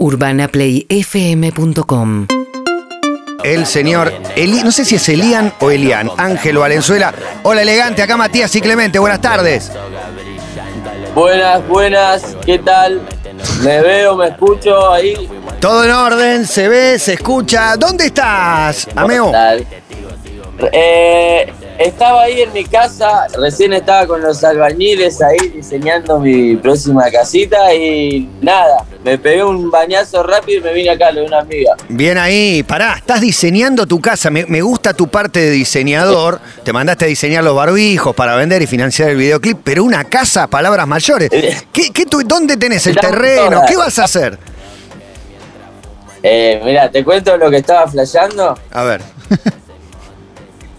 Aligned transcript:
UrbanaPlayFM.com 0.00 2.26
El 3.44 3.66
señor, 3.66 4.10
Eli, 4.34 4.62
no 4.62 4.72
sé 4.72 4.86
si 4.86 4.94
es 4.94 5.06
Elian 5.10 5.52
o 5.60 5.70
Elian, 5.70 6.10
Ángelo 6.16 6.60
Valenzuela. 6.60 7.12
Hola 7.42 7.60
elegante, 7.60 8.02
acá 8.02 8.16
Matías 8.16 8.56
y 8.56 8.62
Clemente, 8.62 8.98
buenas 8.98 9.20
tardes. 9.20 9.70
Buenas, 11.14 11.68
buenas, 11.68 12.34
¿qué 12.46 12.58
tal? 12.60 13.02
Me 13.62 13.82
veo, 13.82 14.16
me 14.16 14.28
escucho 14.28 14.90
ahí. 14.90 15.28
Todo 15.60 15.84
en 15.84 15.90
orden, 15.90 16.46
se 16.46 16.66
ve, 16.68 16.98
se 16.98 17.12
escucha. 17.14 17.76
¿Dónde 17.76 18.06
estás, 18.06 18.88
Ameo? 18.96 19.26
¿Qué 19.26 19.32
tal? 19.32 19.66
Eh, 20.72 21.52
estaba 21.80 22.22
ahí 22.22 22.42
en 22.42 22.52
mi 22.52 22.64
casa, 22.64 23.26
recién 23.38 23.72
estaba 23.72 24.06
con 24.06 24.20
los 24.20 24.44
albañiles 24.44 25.20
ahí 25.22 25.48
diseñando 25.48 26.18
mi 26.20 26.54
próxima 26.56 27.10
casita 27.10 27.72
y 27.74 28.28
nada, 28.42 28.84
me 29.02 29.16
pegué 29.16 29.42
un 29.42 29.70
bañazo 29.70 30.22
rápido 30.22 30.60
y 30.60 30.62
me 30.62 30.72
vine 30.74 30.90
acá, 30.90 31.10
lo 31.10 31.22
de 31.22 31.26
una 31.26 31.38
amiga. 31.40 31.72
Bien 31.88 32.18
ahí, 32.18 32.62
pará, 32.62 32.94
estás 32.98 33.22
diseñando 33.22 33.86
tu 33.86 33.98
casa. 34.00 34.28
Me, 34.30 34.44
me 34.46 34.60
gusta 34.60 34.92
tu 34.92 35.08
parte 35.08 35.40
de 35.40 35.50
diseñador. 35.50 36.38
Te 36.64 36.72
mandaste 36.72 37.06
a 37.06 37.08
diseñar 37.08 37.42
los 37.44 37.56
barbijos 37.56 38.14
para 38.14 38.36
vender 38.36 38.60
y 38.60 38.66
financiar 38.66 39.08
el 39.08 39.16
videoclip, 39.16 39.58
pero 39.64 39.82
una 39.82 40.04
casa, 40.04 40.46
palabras 40.48 40.86
mayores. 40.86 41.30
¿Qué, 41.30 41.90
qué 41.94 42.04
tu- 42.04 42.22
¿Dónde 42.22 42.58
tenés 42.58 42.86
el 42.86 42.96
terreno? 42.96 43.62
¿Qué 43.66 43.76
vas 43.76 43.98
a 43.98 44.04
hacer? 44.04 44.38
Eh, 46.22 46.60
mira, 46.62 46.90
te 46.90 47.02
cuento 47.02 47.34
lo 47.38 47.50
que 47.50 47.56
estaba 47.56 47.88
flasheando. 47.90 48.54
A 48.70 48.82
ver. 48.84 49.00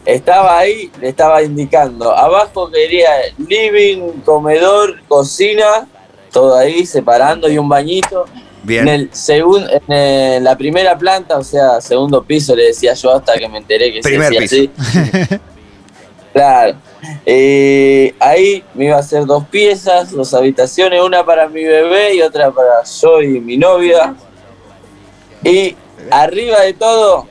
Estaba 0.06 0.58
ahí, 0.60 0.92
le 1.00 1.10
estaba 1.10 1.44
indicando. 1.44 2.12
Abajo 2.16 2.70
quería 2.72 3.10
living, 3.48 4.22
comedor, 4.26 5.00
cocina, 5.08 5.88
todo 6.32 6.56
ahí 6.58 6.86
separando 6.86 7.50
y 7.50 7.58
un 7.58 7.70
bañito. 7.70 8.26
Bien. 8.64 8.88
En, 8.88 8.94
el 8.94 9.12
segun- 9.12 9.68
en 9.70 9.94
el- 9.94 10.44
la 10.44 10.56
primera 10.56 10.98
planta, 10.98 11.38
o 11.38 11.44
sea, 11.44 11.82
segundo 11.82 12.24
piso, 12.24 12.56
le 12.56 12.66
decía 12.68 12.94
yo 12.94 13.12
hasta 13.16 13.38
que 13.38 13.48
me 13.50 13.58
enteré 13.60 13.92
que 13.94 14.00
Primer 14.02 14.34
se 14.34 14.40
decía 14.40 14.70
piso. 14.72 14.72
así. 15.28 15.40
claro. 16.34 16.76
Eh, 17.26 18.14
ahí 18.20 18.64
me 18.76 18.86
iba 18.86 18.96
a 18.98 19.00
hacer 19.00 19.26
dos 19.26 19.46
piezas, 19.48 20.12
dos 20.12 20.34
habitaciones, 20.34 21.02
una 21.02 21.26
para 21.26 21.48
mi 21.48 21.64
bebé 21.64 22.16
y 22.16 22.22
otra 22.22 22.52
para 22.52 22.84
yo 23.02 23.22
y 23.22 23.40
mi 23.40 23.58
novia. 23.58 24.16
Y 25.44 25.76
arriba 26.12 26.62
de 26.62 26.74
todo, 26.74 27.28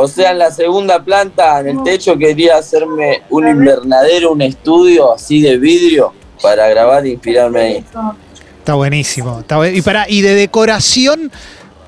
o 0.00 0.08
sea, 0.08 0.30
en 0.32 0.38
la 0.38 0.50
segunda 0.50 1.02
planta, 1.02 1.60
en 1.60 1.68
el 1.68 1.82
techo, 1.82 2.16
quería 2.16 2.56
hacerme 2.58 3.22
un 3.30 3.48
invernadero, 3.48 4.32
un 4.32 4.42
estudio 4.42 5.14
así 5.14 5.40
de 5.42 5.56
vidrio 5.58 6.12
para 6.42 6.68
grabar 6.68 7.04
e 7.04 7.10
inspirarme 7.10 7.60
ahí. 7.60 7.84
Está 8.58 8.74
buenísimo. 8.74 9.40
está 9.40 9.68
y, 9.68 9.80
para, 9.82 10.08
y 10.08 10.20
de 10.22 10.34
decoración, 10.34 11.30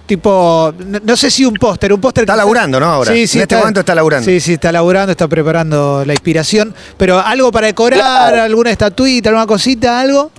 tipo, 0.07 0.73
no, 0.79 0.99
no 1.03 1.17
sé 1.17 1.31
si 1.31 1.45
un 1.45 1.55
póster, 1.55 1.93
un 1.93 2.01
póster. 2.01 2.25
Está 2.25 2.35
laburando, 2.37 2.81
¿no? 2.81 2.87
Ahora. 2.87 3.13
Sí, 3.13 3.27
sí, 3.27 3.39
en 3.39 3.43
este 3.43 3.57
momento 3.57 3.81
está 3.81 3.95
laburando. 3.95 4.25
Sí, 4.25 4.41
sí, 4.41 4.55
está 4.55 4.73
laburando, 4.73 5.13
está 5.13 5.29
preparando 5.29 6.03
la 6.05 6.13
inspiración. 6.13 6.75
Pero 6.97 7.19
algo 7.21 7.53
para 7.53 7.67
decorar, 7.69 7.99
Claro. 8.01 8.43
alguna 8.43 8.71
estatuita, 8.71 9.29
alguna 9.29 9.47
cosita, 9.47 10.01
algo. 10.01 10.31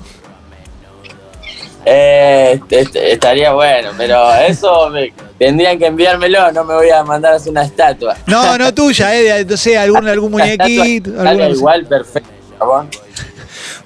Eh, 1.85 2.59
est- 2.69 2.95
estaría 2.95 3.53
bueno, 3.53 3.89
pero 3.97 4.31
eso 4.47 4.89
me- 4.91 5.11
tendrían 5.41 5.79
que 5.79 5.87
enviármelo, 5.87 6.51
no 6.51 6.63
me 6.63 6.75
voy 6.75 6.91
a 6.91 7.03
mandar 7.03 7.33
a 7.33 7.35
hacer 7.37 7.49
una 7.49 7.63
estatua. 7.63 8.15
No, 8.27 8.59
no 8.59 8.71
tuya, 8.71 9.15
eh, 9.19 9.43
no 9.43 9.57
sé, 9.57 9.75
algún, 9.75 10.07
algún 10.07 10.31
muñequito. 10.37 11.19
alguna 11.19 11.49
igual, 11.49 11.83
perfecto. 11.87 12.29
¿no? 12.59 12.87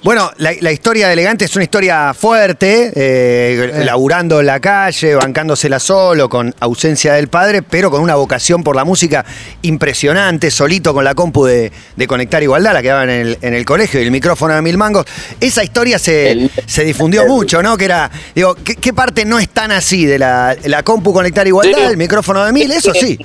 Bueno, 0.06 0.30
la, 0.36 0.52
la 0.60 0.70
historia 0.70 1.08
de 1.08 1.14
Elegante 1.14 1.46
es 1.46 1.56
una 1.56 1.64
historia 1.64 2.14
fuerte, 2.14 2.92
eh, 2.94 3.82
laburando 3.84 4.38
en 4.38 4.46
la 4.46 4.60
calle, 4.60 5.16
bancándosela 5.16 5.80
solo, 5.80 6.28
con 6.28 6.54
ausencia 6.60 7.14
del 7.14 7.26
padre, 7.26 7.62
pero 7.62 7.90
con 7.90 8.00
una 8.00 8.14
vocación 8.14 8.62
por 8.62 8.76
la 8.76 8.84
música 8.84 9.24
impresionante, 9.62 10.52
solito 10.52 10.94
con 10.94 11.02
la 11.02 11.16
compu 11.16 11.44
de, 11.44 11.72
de 11.96 12.06
Conectar 12.06 12.40
Igualdad, 12.40 12.72
la 12.74 12.82
que 12.82 12.88
daba 12.88 13.02
en 13.02 13.10
el, 13.10 13.38
en 13.42 13.52
el 13.54 13.64
colegio 13.64 13.98
y 14.00 14.04
el 14.04 14.12
micrófono 14.12 14.54
de 14.54 14.62
mil 14.62 14.78
mangos. 14.78 15.06
Esa 15.40 15.64
historia 15.64 15.98
se, 15.98 16.30
El- 16.30 16.50
se 16.66 16.84
difundió 16.84 17.22
el- 17.22 17.28
mucho, 17.28 17.60
¿no? 17.60 17.76
Que 17.76 17.86
era, 17.86 18.08
digo, 18.32 18.54
¿qué, 18.54 18.76
qué 18.76 18.92
parte 18.92 19.24
no 19.24 19.40
es 19.40 19.48
tan 19.48 19.72
así 19.72 20.06
de 20.06 20.20
la, 20.20 20.56
la 20.66 20.84
compu 20.84 21.12
Conectar 21.12 21.44
Igualdad, 21.48 21.78
Sí. 21.78 21.84
el 21.84 21.96
micrófono 21.96 22.44
de 22.44 22.52
mil? 22.52 22.70
Eso 22.70 22.94
sí. 22.94 23.18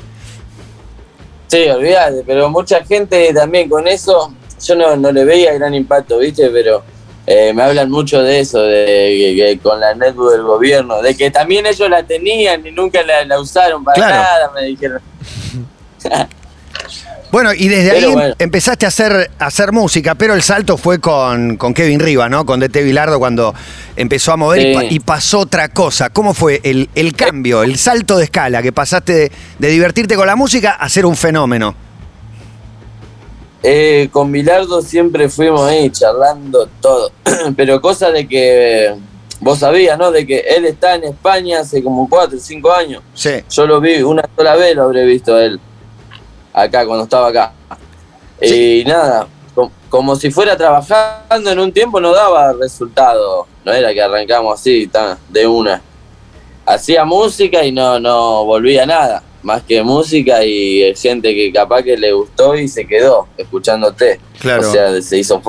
Sí, 1.45 1.57
olvídate, 1.69 2.23
pero 2.25 2.49
mucha 2.49 2.83
gente 2.83 3.31
también 3.35 3.69
con 3.69 3.87
eso, 3.87 4.33
yo 4.63 4.75
no, 4.75 4.95
no 4.95 5.11
le 5.11 5.25
veía 5.25 5.53
gran 5.53 5.73
impacto, 5.73 6.17
¿viste? 6.19 6.49
Pero 6.49 6.83
eh, 7.27 7.53
me 7.53 7.63
hablan 7.63 7.89
mucho 7.89 8.21
de 8.23 8.39
eso, 8.39 8.61
de 8.61 9.33
que, 9.37 9.59
con 9.61 9.79
la 9.79 9.93
netbook 9.93 10.31
del 10.31 10.43
gobierno, 10.43 11.01
de 11.01 11.15
que 11.15 11.29
también 11.31 11.65
ellos 11.65 11.89
la 11.89 12.03
tenían 12.03 12.65
y 12.65 12.71
nunca 12.71 13.03
la, 13.03 13.23
la 13.25 13.39
usaron 13.39 13.83
para 13.83 13.95
Claro. 13.95 14.15
nada, 14.15 14.51
me 14.55 14.63
dijeron. 14.67 15.01
Bueno, 17.31 17.53
y 17.53 17.69
desde 17.69 17.91
Pero 17.91 18.07
ahí 18.07 18.13
bueno. 18.13 18.35
empezaste 18.39 18.83
a 18.85 18.89
hacer, 18.89 19.31
a 19.39 19.45
hacer 19.45 19.71
música, 19.71 20.15
pero 20.15 20.33
el 20.33 20.41
salto 20.41 20.75
fue 20.75 20.99
con, 20.99 21.55
con 21.55 21.73
Kevin 21.73 22.01
Rivas, 22.01 22.29
¿no? 22.29 22.45
Con 22.45 22.59
DT 22.59 22.83
Bilardo 22.83 23.19
cuando 23.19 23.55
empezó 23.95 24.33
a 24.33 24.37
mover 24.37 24.59
y, 24.67 24.73
pa- 24.73 24.83
y 24.83 24.99
pasó 24.99 25.39
otra 25.39 25.69
cosa. 25.69 26.09
¿Cómo 26.09 26.33
fue 26.33 26.59
el, 26.63 26.89
el 26.93 27.13
cambio, 27.13 27.63
el 27.63 27.77
salto 27.77 28.17
de 28.17 28.25
escala 28.25 28.61
que 28.61 28.73
pasaste 28.73 29.13
de, 29.13 29.31
de 29.59 29.67
divertirte 29.69 30.15
con 30.17 30.27
la 30.27 30.35
música 30.35 30.71
a 30.71 30.89
ser 30.89 31.05
un 31.05 31.15
fenómeno? 31.15 31.73
Eh, 33.63 34.09
con 34.11 34.31
Bilardo 34.31 34.81
siempre 34.81 35.29
fuimos 35.29 35.61
ahí 35.69 35.89
charlando 35.91 36.67
todo, 36.81 37.11
pero 37.55 37.79
cosa 37.79 38.09
de 38.11 38.27
que 38.27 38.95
vos 39.39 39.59
sabías, 39.59 39.97
¿no? 39.99 40.11
De 40.11 40.25
que 40.25 40.39
él 40.39 40.65
está 40.65 40.95
en 40.95 41.03
España 41.03 41.59
hace 41.59 41.83
como 41.83 42.09
cuatro 42.09 42.37
o 42.37 42.41
cinco 42.41 42.71
años. 42.71 43.03
Sí. 43.13 43.29
Yo 43.49 43.67
lo 43.67 43.79
vi 43.79 44.01
una 44.01 44.27
sola 44.35 44.55
vez, 44.55 44.75
lo 44.75 44.83
habré 44.83 45.05
visto 45.05 45.37
él 45.39 45.59
acá, 46.53 46.85
cuando 46.87 47.03
estaba 47.03 47.27
acá. 47.27 47.53
Sí. 48.41 48.81
Y 48.81 48.85
nada, 48.85 49.27
co- 49.53 49.71
como 49.89 50.15
si 50.15 50.31
fuera 50.31 50.57
trabajando 50.57 51.51
en 51.51 51.59
un 51.59 51.71
tiempo 51.71 51.99
no 51.99 52.11
daba 52.13 52.53
resultado. 52.53 53.45
No 53.63 53.71
era 53.71 53.93
que 53.93 54.01
arrancamos 54.01 54.59
así, 54.59 54.87
tan, 54.87 55.19
de 55.29 55.45
una. 55.45 55.79
Hacía 56.65 57.05
música 57.05 57.63
y 57.63 57.71
no, 57.71 57.99
no 57.99 58.43
volvía 58.45 58.87
nada. 58.87 59.21
Más 59.43 59.63
que 59.63 59.81
música 59.81 60.43
y 60.45 60.93
gente 60.95 61.33
que 61.33 61.51
capaz 61.51 61.81
que 61.83 61.97
le 61.97 62.11
gustó 62.11 62.55
y 62.55 62.67
se 62.67 62.85
quedó 62.85 63.27
escuchándote. 63.37 64.19
Claro. 64.39 64.67
O 64.67 64.71
sea, 64.71 65.01
se 65.01 65.17
hizo. 65.17 65.41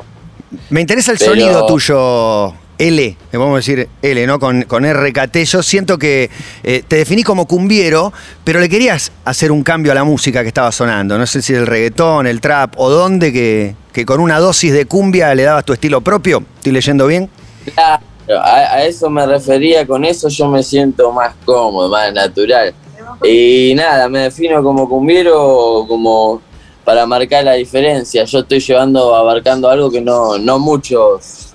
Me 0.70 0.80
interesa 0.80 1.12
el 1.12 1.18
Pero- 1.18 1.30
sonido 1.32 1.66
tuyo, 1.66 2.54
L, 2.78 3.16
vamos 3.32 3.52
a 3.52 3.56
decir 3.56 3.88
L, 4.00 4.26
¿no? 4.26 4.38
Con, 4.40 4.62
con 4.62 4.84
RKT. 4.90 5.36
Yo 5.44 5.62
siento 5.62 5.98
que 5.98 6.30
eh, 6.64 6.82
te 6.88 6.96
definí 6.96 7.22
como 7.22 7.46
cumbiero, 7.46 8.12
pero 8.44 8.60
le 8.60 8.68
querías 8.68 9.12
hacer 9.24 9.52
un 9.52 9.62
cambio 9.62 9.92
a 9.92 9.94
la 9.94 10.04
música 10.04 10.42
que 10.42 10.48
estaba 10.48 10.72
sonando. 10.72 11.16
No 11.18 11.26
sé 11.26 11.42
si 11.42 11.52
el 11.54 11.66
reggaetón, 11.66 12.26
el 12.26 12.40
trap 12.40 12.74
o 12.78 12.90
dónde, 12.90 13.32
que, 13.32 13.74
que 13.92 14.04
con 14.06 14.20
una 14.20 14.38
dosis 14.40 14.72
de 14.72 14.86
cumbia 14.86 15.34
le 15.34 15.42
dabas 15.44 15.64
tu 15.64 15.74
estilo 15.74 16.00
propio. 16.00 16.42
¿Estoy 16.56 16.72
leyendo 16.72 17.06
bien? 17.06 17.30
Claro, 17.74 18.02
a, 18.42 18.56
a 18.56 18.84
eso 18.84 19.08
me 19.10 19.26
refería, 19.26 19.86
con 19.86 20.04
eso 20.04 20.28
yo 20.28 20.48
me 20.48 20.62
siento 20.62 21.12
más 21.12 21.34
cómodo, 21.44 21.88
más 21.90 22.12
natural. 22.12 22.74
Y 23.24 23.74
nada, 23.74 24.08
me 24.08 24.20
defino 24.20 24.62
como 24.62 24.88
cumbiero 24.88 25.84
como 25.88 26.40
para 26.84 27.06
marcar 27.06 27.44
la 27.44 27.52
diferencia. 27.52 28.24
Yo 28.24 28.40
estoy 28.40 28.60
llevando, 28.60 29.14
abarcando 29.14 29.68
algo 29.68 29.90
que 29.90 30.00
no, 30.00 30.38
no 30.38 30.58
muchos, 30.58 31.54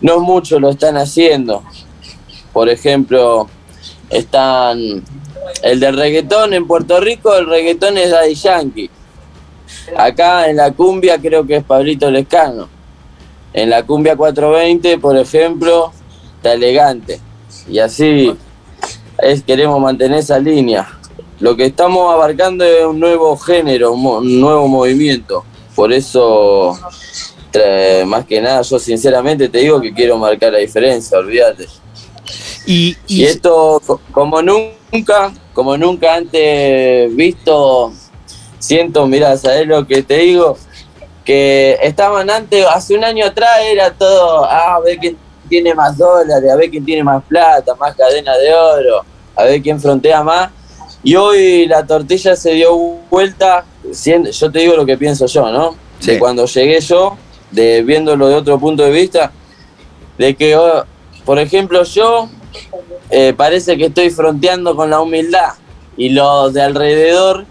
no 0.00 0.20
muchos 0.20 0.60
lo 0.60 0.70
están 0.70 0.96
haciendo. 0.96 1.62
Por 2.52 2.68
ejemplo, 2.68 3.48
están 4.10 5.02
el 5.62 5.80
del 5.80 5.96
reggaetón 5.96 6.54
en 6.54 6.66
Puerto 6.66 7.00
Rico, 7.00 7.34
el 7.36 7.46
reggaetón 7.46 7.98
es 7.98 8.10
Daddy 8.10 8.34
Yankee. 8.34 8.90
Acá 9.96 10.48
en 10.48 10.56
la 10.56 10.72
cumbia 10.72 11.18
creo 11.18 11.46
que 11.46 11.56
es 11.56 11.64
Pablito 11.64 12.10
Lescano. 12.10 12.68
En 13.52 13.70
la 13.70 13.84
cumbia 13.84 14.16
420, 14.16 14.98
por 14.98 15.16
ejemplo, 15.16 15.92
está 16.36 16.52
elegante. 16.52 17.20
Y 17.68 17.78
así 17.78 18.36
es, 19.18 19.42
queremos 19.42 19.80
mantener 19.80 20.18
esa 20.18 20.38
línea. 20.38 20.88
Lo 21.40 21.54
que 21.56 21.66
estamos 21.66 22.12
abarcando 22.12 22.64
es 22.64 22.84
un 22.84 22.98
nuevo 22.98 23.36
género, 23.36 23.92
un, 23.92 24.40
nuevo 24.40 24.66
movimiento. 24.68 25.44
Por 25.74 25.92
eso, 25.92 26.78
más 28.06 28.24
que 28.26 28.40
nada, 28.40 28.62
yo 28.62 28.78
sinceramente 28.78 29.48
te 29.48 29.58
digo 29.58 29.80
que 29.80 29.92
quiero 29.92 30.16
marcar 30.18 30.52
la 30.52 30.58
diferencia, 30.58 31.18
olvídate. 31.18 31.66
Y, 32.66 32.96
Y 33.06 33.22
y- 33.22 33.24
esto, 33.24 33.80
co- 33.86 34.00
como 34.12 34.42
nunca, 34.42 35.32
como 35.52 35.76
nunca 35.76 36.14
antes 36.14 37.14
visto, 37.14 37.92
siento, 38.58 39.06
mirá, 39.06 39.36
¿sabes 39.36 39.66
lo 39.66 39.86
que 39.86 40.02
te 40.02 40.18
digo? 40.18 40.56
Que 41.24 41.78
estaban 41.82 42.30
antes, 42.30 42.64
hace 42.66 42.94
un 42.94 43.04
año 43.04 43.26
atrás 43.26 43.58
era 43.64 43.92
todo, 43.92 44.44
ah, 44.44 44.74
a 44.76 44.80
ver 44.80 44.98
quién 44.98 45.16
tiene 45.48 45.74
más 45.74 45.96
dólares, 45.96 46.50
a 46.50 46.56
ver 46.56 46.70
quién 46.70 46.84
tiene 46.84 47.04
más 47.04 47.22
plata, 47.24 47.74
más 47.76 47.94
cadena 47.94 48.36
de 48.36 48.52
oro, 48.54 49.04
a 49.36 49.44
ver 49.44 49.62
quién 49.62 49.80
frontea 49.80 50.22
más. 50.22 50.50
Y 51.02 51.14
hoy 51.14 51.66
la 51.66 51.86
tortilla 51.86 52.34
se 52.34 52.52
dio 52.52 52.74
vuelta, 53.10 53.64
yo 54.32 54.50
te 54.50 54.58
digo 54.58 54.74
lo 54.74 54.84
que 54.84 54.96
pienso 54.96 55.26
yo, 55.26 55.50
¿no? 55.50 55.76
Sí. 56.00 56.12
De 56.12 56.18
cuando 56.18 56.46
llegué 56.46 56.80
yo, 56.80 57.16
de 57.50 57.82
viéndolo 57.82 58.28
de 58.28 58.34
otro 58.34 58.58
punto 58.58 58.82
de 58.82 58.90
vista, 58.90 59.30
de 60.18 60.34
que, 60.34 60.56
oh, 60.56 60.84
por 61.24 61.38
ejemplo, 61.38 61.84
yo 61.84 62.28
eh, 63.10 63.34
parece 63.36 63.76
que 63.76 63.86
estoy 63.86 64.10
fronteando 64.10 64.74
con 64.74 64.90
la 64.90 65.00
humildad 65.00 65.50
y 65.96 66.08
los 66.08 66.52
de 66.52 66.62
alrededor 66.62 67.46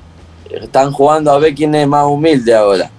están 0.49 0.91
jugando 0.91 1.31
a 1.31 1.39
ver 1.39 1.55
quién 1.55 1.73
es 1.75 1.87
más 1.87 2.05
humilde 2.05 2.53
ahora. 2.53 2.91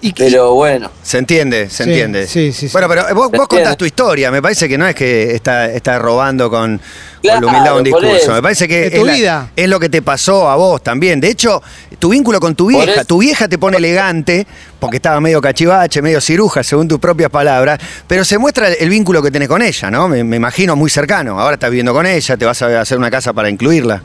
Y, 0.00 0.12
Pero 0.12 0.52
bueno, 0.52 0.90
Se 1.02 1.16
entiende, 1.18 1.70
se 1.70 1.84
Sí, 1.84 1.90
entiende. 1.90 2.26
sí, 2.26 2.52
sí, 2.52 2.68
sí. 2.68 2.72
Bueno, 2.72 2.86
pero 2.88 3.02
vos, 3.02 3.08
Se 3.08 3.14
vos 3.14 3.24
entiende. 3.26 3.46
contás 3.48 3.76
tu 3.78 3.86
historia. 3.86 4.30
Me 4.30 4.42
parece 4.42 4.68
que 4.68 4.76
no 4.76 4.86
es 4.86 4.94
que 4.94 5.34
está, 5.34 5.66
está 5.72 5.98
robando 5.98 6.50
con, 6.50 6.78
la 7.22 7.38
humildad 7.38 7.78
un 7.78 7.82
discurso. 7.82 8.32
Me 8.34 8.42
parece 8.42 8.68
que 8.68 8.88
es, 8.88 9.02
la- 9.02 9.12
vida. 9.14 9.50
es 9.56 9.68
lo 9.68 9.80
que 9.80 9.88
te 9.88 10.02
pasó 10.02 10.50
a 10.50 10.56
vos 10.56 10.82
también. 10.82 11.18
De 11.18 11.28
hecho, 11.28 11.62
tu 11.98 12.10
vínculo 12.10 12.40
con 12.40 12.54
tu 12.54 12.66
vieja. 12.66 13.04
Tu 13.04 13.18
vieja 13.18 13.48
te 13.48 13.56
pone 13.58 13.78
elegante 13.78 14.46
porque 14.78 14.96
estaba 14.98 15.18
medio 15.20 15.40
cachivache, 15.40 16.02
medio 16.02 16.20
ciruja, 16.20 16.62
según 16.62 16.86
tus 16.86 16.98
propias 16.98 17.30
palabras. 17.30 17.80
Pero 18.06 18.22
se 18.24 18.36
muestra 18.38 18.68
el 18.68 18.90
vínculo 18.90 19.22
que 19.22 19.30
tenés 19.30 19.48
con 19.48 19.62
ella, 19.62 19.90
¿no? 19.90 20.08
Me, 20.08 20.22
me 20.22 20.36
imagino 20.36 20.76
muy 20.76 20.90
cercano. 20.90 21.40
Ahora 21.40 21.54
estás 21.54 21.70
viviendo 21.70 21.94
con 21.94 22.04
ella, 22.06 22.36
te 22.36 22.44
vas 22.44 22.60
a 22.60 22.80
hacer 22.82 22.98
una 22.98 23.10
casa 23.10 23.32
para 23.32 23.48
incluirla. 23.48 24.02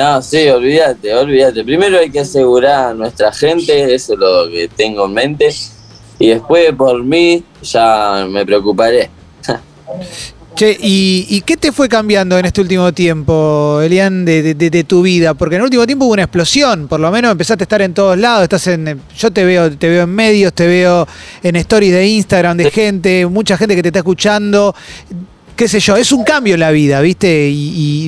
No, 0.00 0.22
sí, 0.22 0.48
olvídate, 0.48 1.14
olvídate. 1.14 1.64
Primero 1.64 1.98
hay 1.98 2.10
que 2.10 2.20
asegurar 2.20 2.88
a 2.90 2.94
nuestra 2.94 3.32
gente, 3.32 3.94
eso 3.94 4.14
es 4.14 4.18
lo 4.18 4.48
que 4.50 4.68
tengo 4.74 5.06
en 5.06 5.12
mente. 5.12 5.54
Y 6.18 6.28
después 6.28 6.72
por 6.74 7.02
mí 7.02 7.44
ya 7.62 8.26
me 8.28 8.44
preocuparé. 8.44 9.10
Che, 10.54 10.76
¿y, 10.80 11.26
y 11.30 11.40
qué 11.42 11.56
te 11.56 11.72
fue 11.72 11.88
cambiando 11.88 12.36
en 12.36 12.44
este 12.44 12.60
último 12.60 12.92
tiempo, 12.92 13.80
Elian, 13.82 14.24
de, 14.26 14.42
de- 14.42 14.54
de- 14.54 14.68
de 14.68 14.84
tu 14.84 15.00
vida? 15.00 15.32
Porque 15.32 15.54
en 15.54 15.60
el 15.60 15.64
último 15.66 15.86
tiempo 15.86 16.04
hubo 16.04 16.12
una 16.12 16.24
explosión, 16.24 16.86
por 16.88 17.00
lo 17.00 17.10
menos 17.10 17.32
empezaste 17.32 17.62
a 17.62 17.66
estar 17.66 17.80
en 17.80 17.94
todos 17.94 18.18
lados, 18.18 18.42
estás 18.42 18.66
en, 18.66 19.00
yo 19.16 19.30
te 19.30 19.44
veo, 19.44 19.70
te 19.78 19.88
veo 19.88 20.02
en 20.04 20.10
medios, 20.10 20.52
te 20.52 20.66
veo 20.66 21.06
en 21.42 21.56
stories 21.56 21.92
de 21.92 22.06
Instagram 22.06 22.56
de 22.58 22.70
gente, 22.70 23.26
mucha 23.26 23.56
gente 23.56 23.74
que 23.76 23.82
te 23.82 23.88
está 23.88 24.00
escuchando, 24.00 24.74
qué 25.60 25.68
sé 25.68 25.78
yo, 25.78 25.94
es 25.94 26.10
un 26.10 26.24
cambio 26.24 26.54
en 26.54 26.60
la 26.60 26.70
vida, 26.70 27.02
¿viste? 27.02 27.28
Y, 27.50 27.52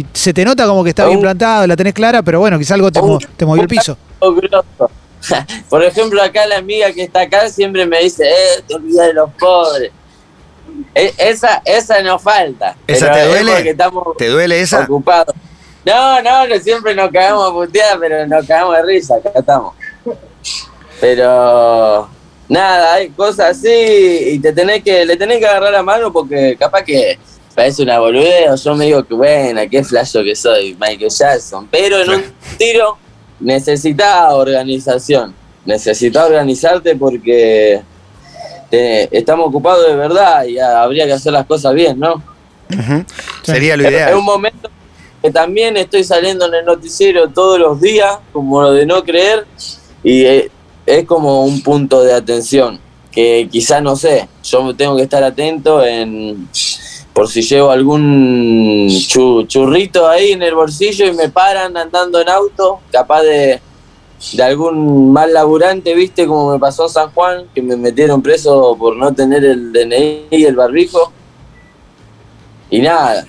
y 0.01 0.07
se 0.15 0.33
te 0.33 0.43
nota 0.43 0.67
como 0.67 0.83
que 0.83 0.89
está 0.89 1.07
bien 1.07 1.21
plantado, 1.21 1.67
la 1.67 1.77
tenés 1.77 1.93
clara, 1.93 2.23
pero 2.23 2.41
bueno, 2.41 2.59
quizá 2.59 2.73
algo 2.73 2.91
te, 2.91 3.03
mo- 3.03 3.19
te 3.37 3.45
movió 3.45 3.61
el 3.61 3.69
piso. 3.69 3.95
Por 5.69 5.85
ejemplo, 5.85 6.23
acá 6.23 6.47
la 6.47 6.57
amiga 6.57 6.91
que 6.93 7.03
está 7.03 7.21
acá 7.21 7.51
siempre 7.51 7.85
me 7.85 8.01
dice, 8.03 8.25
eh, 8.27 8.63
te 8.67 8.75
olvidas 8.75 9.09
de 9.09 9.13
los 9.13 9.31
pobres. 9.39 9.93
E- 10.95 11.13
esa, 11.19 11.61
esa 11.67 12.01
nos 12.03 12.23
falta. 12.23 12.75
¿Esa 12.87 13.13
pero 13.13 13.17
te 13.19 13.23
es 13.23 13.29
duele? 13.29 13.53
porque 13.53 13.71
estamos 13.71 14.17
¿Te 14.17 14.29
duele 14.29 14.59
esa? 14.63 14.81
ocupados. 14.85 15.35
No, 15.85 16.23
no, 16.23 16.47
no, 16.47 16.59
siempre 16.59 16.95
nos 16.95 17.11
cagamos 17.11 17.51
a 17.51 17.53
putear, 17.53 17.99
pero 18.01 18.27
nos 18.27 18.47
cagamos 18.47 18.77
de 18.77 18.83
risa, 18.83 19.17
acá 19.17 19.31
estamos. 19.35 19.75
Pero 21.01 22.09
nada, 22.49 22.95
hay 22.95 23.11
cosas 23.11 23.59
así 23.59 23.69
y 23.69 24.39
te 24.39 24.55
tenés 24.55 24.83
que, 24.83 25.05
le 25.05 25.19
tenés 25.19 25.39
que 25.39 25.47
agarrar 25.47 25.73
la 25.73 25.83
mano 25.83 26.11
porque 26.11 26.57
capaz 26.59 26.83
que 26.83 27.19
parece 27.55 27.83
una 27.83 27.99
boludez 27.99 28.51
o 28.51 28.55
yo 28.57 28.75
me 28.75 28.87
digo 28.87 29.05
que 29.05 29.15
buena, 29.15 29.67
qué 29.67 29.83
flasho 29.85 30.23
que 30.23 30.35
soy, 30.35 30.75
Michael 30.81 31.11
Jackson. 31.11 31.69
Pero 31.71 32.01
en 32.03 32.11
un 32.11 32.23
tiro 32.59 32.97
necesitas 33.41 34.33
organización, 34.33 35.35
necesitas 35.65 36.27
organizarte 36.27 36.95
porque 36.97 37.83
te- 38.71 39.17
estamos 39.17 39.49
ocupados 39.49 39.87
de 39.87 39.95
verdad 39.97 40.45
y 40.45 40.59
habría 40.59 41.07
que 41.07 41.13
hacer 41.13 41.33
las 41.33 41.47
cosas 41.47 41.75
bien, 41.75 41.99
¿no? 41.99 42.23
Sería 43.43 43.77
lo 43.77 43.83
Es- 43.83 43.89
Es 43.89 43.95
ideal. 43.95 44.15
un 44.17 44.25
momento 44.25 44.71
que 45.23 45.31
también 45.31 45.77
estoy 45.77 46.03
saliendo 46.05 46.47
en 46.47 46.55
el 46.55 46.65
noticiero 46.65 47.29
todos 47.29 47.59
los 47.59 47.81
días, 47.81 48.19
como 48.33 48.63
lo 48.63 48.73
de 48.73 48.87
no 48.87 49.05
creer, 49.05 49.47
y 50.03 50.25
eh, 50.25 50.51
es 50.87 51.05
como 51.05 51.45
un 51.45 51.63
punto 51.63 52.03
de 52.03 52.13
atención, 52.15 52.81
que 53.13 53.47
quizás 53.51 53.83
no 53.83 53.95
sé, 53.95 54.27
yo 54.43 54.75
tengo 54.75 54.97
que 54.97 55.03
estar 55.03 55.23
atento 55.23 55.85
en 55.85 56.49
por 57.13 57.29
si 57.29 57.43
llevo 57.43 57.71
algún 57.71 58.89
chu- 58.89 59.47
churrito 59.47 60.09
ahí 60.09 60.33
en 60.33 60.43
el 60.43 60.55
bolsillo 60.55 61.07
y 61.07 61.13
me 61.13 61.29
paran 61.29 61.77
andando 61.77 62.21
en 62.21 62.29
auto, 62.29 62.81
capaz 62.91 63.23
de, 63.23 63.61
de 64.33 64.43
algún 64.43 65.13
mal 65.13 65.33
laburante, 65.33 65.95
viste, 65.95 66.27
como 66.27 66.53
me 66.53 66.59
pasó 66.59 66.85
en 66.85 66.89
San 66.91 67.11
Juan, 67.11 67.45
que 67.55 67.61
me 67.61 67.77
metieron 67.77 68.23
preso 68.23 68.75
por 68.79 68.97
no 68.97 69.13
tener 69.13 69.45
el 69.45 69.73
DNI 69.73 70.27
y 70.31 70.45
el 70.45 70.57
barbijo. 70.57 71.13
Y 72.71 72.81
nada, 72.81 73.27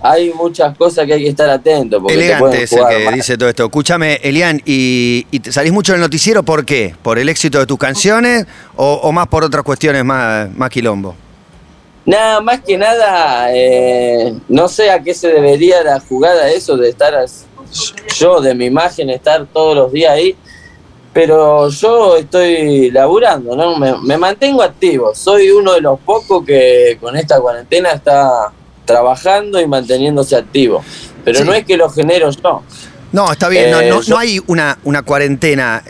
hay 0.00 0.32
muchas 0.32 0.74
cosas 0.78 1.04
que 1.04 1.12
hay 1.12 1.22
que 1.24 1.28
estar 1.28 1.50
atento. 1.50 2.00
Porque 2.00 2.14
te 2.16 2.24
Elegante 2.24 2.62
es 2.62 2.72
el 2.72 2.86
que 2.88 3.04
mal. 3.04 3.14
dice 3.14 3.36
todo 3.36 3.50
esto. 3.50 3.64
Escúchame, 3.66 4.14
Elian, 4.22 4.62
¿y, 4.64 5.26
y 5.30 5.40
te 5.40 5.52
salís 5.52 5.72
mucho 5.72 5.92
en 5.92 5.96
el 5.96 6.02
noticiero 6.02 6.42
por 6.42 6.64
qué? 6.64 6.94
¿Por 7.02 7.18
el 7.18 7.28
éxito 7.28 7.58
de 7.58 7.66
tus 7.66 7.76
canciones 7.76 8.46
o, 8.76 8.94
o 9.02 9.12
más 9.12 9.26
por 9.26 9.44
otras 9.44 9.62
cuestiones 9.62 10.02
más, 10.06 10.50
más 10.56 10.70
quilombo? 10.70 11.14
Nada, 12.06 12.40
más 12.40 12.60
que 12.62 12.78
nada, 12.78 13.48
eh, 13.52 14.32
no 14.48 14.68
sé 14.68 14.90
a 14.90 15.02
qué 15.02 15.12
se 15.12 15.26
debería 15.28 15.82
la 15.82 15.98
jugada 16.00 16.48
eso 16.50 16.76
de 16.76 16.88
estar 16.90 17.12
yo, 18.16 18.40
de 18.40 18.54
mi 18.54 18.66
imagen, 18.66 19.10
estar 19.10 19.44
todos 19.52 19.74
los 19.74 19.92
días 19.92 20.12
ahí. 20.12 20.36
Pero 21.12 21.68
yo 21.70 22.16
estoy 22.16 22.90
laburando, 22.90 23.56
¿no? 23.56 23.76
Me, 23.76 23.96
me 24.02 24.16
mantengo 24.18 24.62
activo. 24.62 25.14
Soy 25.14 25.50
uno 25.50 25.72
de 25.72 25.80
los 25.80 25.98
pocos 26.00 26.44
que 26.44 26.96
con 27.00 27.16
esta 27.16 27.40
cuarentena 27.40 27.90
está 27.90 28.52
trabajando 28.84 29.58
y 29.60 29.66
manteniéndose 29.66 30.36
activo. 30.36 30.84
Pero 31.24 31.38
Sí. 31.40 31.44
no 31.44 31.54
es 31.54 31.64
que 31.64 31.76
lo 31.76 31.88
genero 31.90 32.30
yo. 32.30 32.62
No, 33.12 33.32
está 33.32 33.48
bien, 33.48 33.70
no, 33.70 33.80
Eh, 33.80 33.88
no, 33.88 34.02
yo- 34.02 34.14
no 34.14 34.18
hay 34.20 34.40
una, 34.46 34.78
una 34.84 35.02
cuarentena 35.02 35.82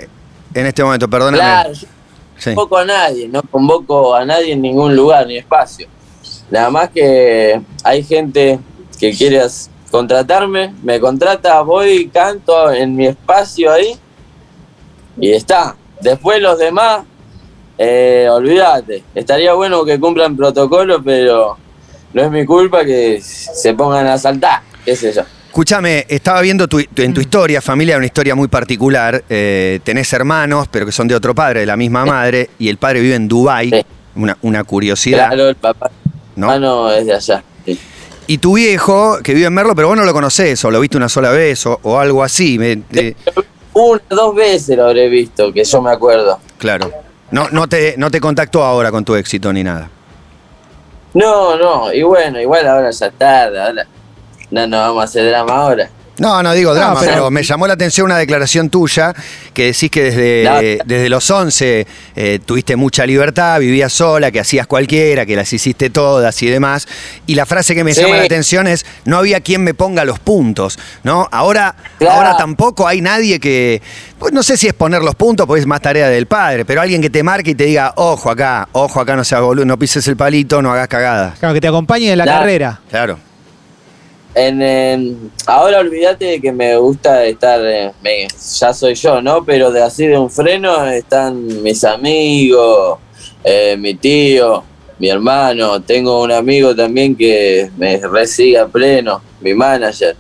en 0.55 0.67
este 0.67 0.83
momento, 0.85 1.11
perdóname. 1.11 1.39
Claro, 1.39 1.73
yo 1.73 1.87
no 1.87 2.55
convoco 2.55 2.79
a 2.79 2.85
nadie, 2.85 3.29
no 3.29 3.43
convoco 3.43 4.15
a 4.15 4.25
nadie 4.25 4.53
en 4.53 4.63
ningún 4.63 4.95
lugar 4.97 5.27
ni 5.27 5.37
espacio. 5.37 5.89
Nada 6.51 6.71
más 6.71 6.91
que 6.91 7.61
hay 7.83 8.03
gente 8.05 8.59
que 8.99 9.13
quiere 9.13 9.43
contratarme, 9.91 10.75
me 10.83 11.01
contrata, 11.01 11.61
voy, 11.63 12.09
canto 12.09 12.73
en 12.73 12.95
mi 12.97 13.07
espacio 13.07 13.73
ahí 13.73 13.97
y 15.21 15.33
está. 15.33 15.77
Después 16.01 16.41
los 16.41 16.59
demás, 16.59 17.01
eh, 17.79 18.29
olvídate, 18.31 19.03
estaría 19.15 19.53
bueno 19.55 19.85
que 19.85 19.99
cumplan 19.99 20.37
protocolo, 20.37 21.03
pero 21.03 21.57
no 22.13 22.23
es 22.23 22.31
mi 22.31 22.45
culpa 22.45 22.85
que 22.85 23.21
se 23.23 23.75
pongan 23.75 24.07
a 24.07 24.19
saltar, 24.19 24.61
qué 24.85 24.95
sé 24.95 25.13
yo. 25.13 25.23
Escúchame, 25.47 26.05
estaba 26.09 26.43
viendo 26.43 26.69
tu- 26.69 26.83
tu- 26.85 27.01
en 27.03 27.15
tu 27.15 27.21
historia, 27.23 27.63
familia, 27.63 27.97
una 27.97 28.05
historia 28.07 28.35
muy 28.35 28.47
particular. 28.49 29.25
eh, 29.29 29.81
tenés 29.85 30.13
hermanos, 30.13 30.69
pero 30.71 30.85
que 30.85 30.93
son 30.93 31.09
de 31.09 31.15
otro 31.15 31.35
padre, 31.35 31.61
de 31.61 31.67
la 31.67 31.77
misma 31.79 32.05
madre, 32.05 32.51
y 32.59 32.69
el 32.69 32.77
padre 32.77 33.01
vive 33.01 33.15
en 33.15 33.27
Dubái. 33.27 33.71
Sí. 33.71 33.87
Una, 34.17 34.37
una 34.43 34.65
curiosidad, 34.65 35.29
Claro, 35.29 35.49
el 35.51 35.57
papá 35.57 35.91
¿no? 36.37 36.51
ah, 36.51 36.59
no, 36.59 36.91
es 36.91 37.07
de 37.07 37.15
allá. 37.15 37.43
sí. 37.65 37.79
Y 38.29 38.39
tu 38.39 38.55
viejo, 38.57 39.19
que 39.23 39.35
vive 39.35 39.47
en 39.47 39.55
Merlo, 39.55 39.75
pero 39.77 39.87
vos 39.89 39.97
no 39.97 40.05
lo 40.05 40.13
conocés, 40.13 40.65
o 40.65 40.71
lo 40.73 40.81
viste 40.81 40.97
una 40.97 41.09
sola 41.09 41.31
vez, 41.31 41.65
o, 41.67 41.79
o 41.85 41.99
algo 41.99 42.25
así. 42.25 42.59
me- 42.59 42.77
te- 42.77 43.15
Una, 43.73 44.01
dos 44.11 44.35
veces 44.35 44.77
lo 44.77 44.87
habré 44.87 45.09
visto, 45.09 45.53
que 45.53 45.63
yo 45.65 45.81
me 45.83 45.91
acuerdo. 45.91 46.39
claro. 46.59 46.91
No, 47.31 47.49
no, 47.51 47.69
te, 47.69 47.95
no 47.99 48.09
te 48.11 48.21
contactó 48.21 48.63
ahora 48.63 48.91
con 48.93 49.05
tu 49.05 49.15
éxito 49.17 49.53
ni 49.53 49.65
nada. 49.65 49.91
No, 51.15 51.57
no, 51.57 51.93
y 51.93 52.03
bueno, 52.03 52.41
igual 52.41 52.67
ahora 52.69 52.91
ya 52.91 53.11
tarde, 53.11 53.61
ahora 53.61 53.87
no 54.51 54.67
nos 54.67 54.81
vamos 54.81 55.01
a 55.01 55.05
hacer 55.05 55.29
drama 55.29 55.55
ahora. 55.57 55.91
No, 56.19 56.43
no 56.43 56.53
digo 56.55 56.75
drama, 56.75 56.99
pero- 57.01 57.13
pero... 57.13 57.31
me 57.31 57.43
llamó 57.43 57.67
la 57.67 57.75
atención 57.75 58.07
una 58.07 58.17
declaración 58.19 58.71
tuya 58.71 59.15
que 59.53 59.67
decís 59.67 59.91
que 59.91 60.03
desde, 60.05 60.45
No. 60.45 60.85
desde 60.85 61.09
los 61.09 61.31
11 61.31 61.87
eh, 62.17 62.39
tuviste 62.45 62.77
mucha 62.77 63.05
libertad, 63.05 63.61
vivías 63.61 63.93
sola, 63.93 64.31
que 64.31 64.41
hacías 64.41 64.67
cualquiera, 64.67 65.27
que 65.27 65.37
las 65.37 65.53
hiciste 65.53 65.91
todas 65.91 66.43
y 66.43 66.47
demás. 66.49 66.89
Y 67.27 67.35
la 67.35 67.45
frase 67.47 67.75
que 67.75 67.85
me 67.85 67.93
Sí. 67.95 68.01
llama 68.01 68.17
la 68.17 68.23
atención 68.25 68.67
es, 68.67 68.87
no 69.05 69.19
había 69.19 69.41
quien 69.41 69.63
me 69.63 69.75
ponga 69.75 70.05
los 70.05 70.19
puntos, 70.19 70.79
¿no? 71.03 71.29
Ahora, 71.31 71.75
Claro. 71.99 72.15
ahora 72.17 72.37
tampoco 72.37 72.89
hay 72.89 73.01
nadie 73.01 73.39
que, 73.39 73.83
pues 74.19 74.33
no 74.33 74.43
sé 74.43 74.57
si 74.57 74.67
es 74.69 74.75
poner 74.75 75.03
los 75.03 75.15
puntos, 75.17 75.47
porque 75.47 75.61
es 75.61 75.67
más 75.67 75.81
tarea 75.83 76.09
del 76.09 76.27
padre, 76.27 76.65
pero 76.65 76.81
alguien 76.81 77.03
que 77.03 77.11
te 77.11 77.23
marque 77.23 77.51
y 77.51 77.55
te 77.55 77.65
diga, 77.65 77.93
ojo 77.97 78.31
acá, 78.31 78.69
ojo 78.73 79.01
acá, 79.01 79.17
no 79.17 79.25
seas 79.25 79.43
boludo, 79.43 79.65
no 79.67 79.79
pises 79.79 80.07
el 80.09 80.17
palito, 80.17 80.63
no 80.63 80.73
hagas 80.73 80.89
cagadas. 80.89 81.39
Claro, 81.39 81.55
que 81.55 81.61
te 81.61 81.69
acompañe 81.69 82.11
en 82.13 82.19
la 82.19 82.25
Claro. 82.25 82.41
carrera. 82.41 82.81
Claro. 82.91 83.19
En, 84.39 84.61
en- 84.61 85.31
ahora 85.47 85.79
olvídate 85.81 86.27
de 86.27 86.41
que 86.43 86.53
me 86.53 86.77
gusta 86.77 87.25
estar, 87.25 87.59
eh, 87.65 87.91
me- 88.03 88.29
ya 88.61 88.75
soy 88.75 88.95
yo, 88.95 89.23
¿no? 89.23 89.43
Pero 89.43 89.71
de 89.71 89.83
así 89.83 90.07
de 90.07 90.19
un 90.19 90.31
freno 90.31 90.85
están 90.91 91.63
mis 91.63 91.83
amigos, 91.85 92.99
eh, 93.43 93.77
mi 93.79 93.95
tío, 93.95 94.63
mi 94.99 95.09
hermano, 95.09 95.81
tengo 95.81 96.23
un 96.23 96.33
amigo 96.33 96.77
también 96.77 97.17
que 97.17 97.71
me 97.79 97.97
resigue 97.97 98.59
a 98.59 98.67
pleno, 98.67 99.23
mi 99.41 99.55
manager. 99.55 100.15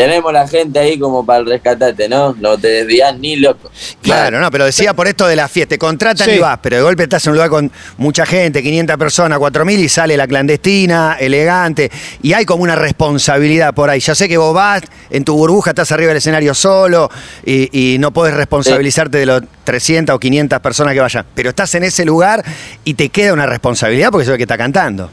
Tenemos 0.00 0.32
la 0.32 0.48
gente 0.48 0.78
ahí 0.78 0.98
como 0.98 1.26
para 1.26 1.40
el 1.40 1.46
rescatarte, 1.46 2.08
¿no? 2.08 2.34
No 2.40 2.56
te 2.56 2.68
desvías 2.68 3.18
ni 3.18 3.36
loco. 3.36 3.70
Claro, 4.00 4.40
no, 4.40 4.50
pero 4.50 4.64
decía 4.64 4.94
por 4.94 5.06
esto 5.06 5.26
de 5.26 5.36
la 5.36 5.46
fiesta, 5.46 5.74
te 5.74 5.78
contratan 5.78 6.26
Sí. 6.26 6.36
y 6.36 6.38
vas, 6.38 6.58
pero 6.62 6.76
de 6.76 6.82
golpe 6.82 7.02
estás 7.02 7.26
en 7.26 7.32
un 7.32 7.36
lugar 7.36 7.50
con 7.50 7.70
mucha 7.98 8.24
gente, 8.24 8.62
500 8.62 8.96
personas, 8.96 9.38
4000 9.38 9.78
y 9.78 9.88
sale 9.90 10.16
la 10.16 10.26
clandestina, 10.26 11.18
elegante, 11.20 11.90
y 12.22 12.32
hay 12.32 12.46
como 12.46 12.62
una 12.62 12.76
responsabilidad 12.76 13.74
por 13.74 13.90
ahí. 13.90 14.00
Ya 14.00 14.14
sé 14.14 14.26
que 14.26 14.38
vos 14.38 14.54
vas 14.54 14.82
en 15.10 15.22
tu 15.22 15.36
burbuja, 15.36 15.72
estás 15.72 15.92
arriba 15.92 16.08
del 16.08 16.16
escenario 16.16 16.54
solo 16.54 17.10
y, 17.44 17.94
y 17.94 17.98
no 17.98 18.10
podés 18.10 18.32
responsabilizarte 18.32 19.18
de 19.18 19.26
los 19.26 19.42
300 19.64 20.16
o 20.16 20.18
500 20.18 20.60
personas 20.60 20.94
que 20.94 21.00
vayan, 21.00 21.26
pero 21.34 21.50
estás 21.50 21.74
en 21.74 21.84
ese 21.84 22.06
lugar 22.06 22.42
y 22.84 22.94
te 22.94 23.10
queda 23.10 23.34
una 23.34 23.44
responsabilidad 23.44 24.10
porque 24.10 24.24
sos 24.24 24.32
el 24.32 24.38
que 24.38 24.44
está 24.44 24.56
cantando. 24.56 25.10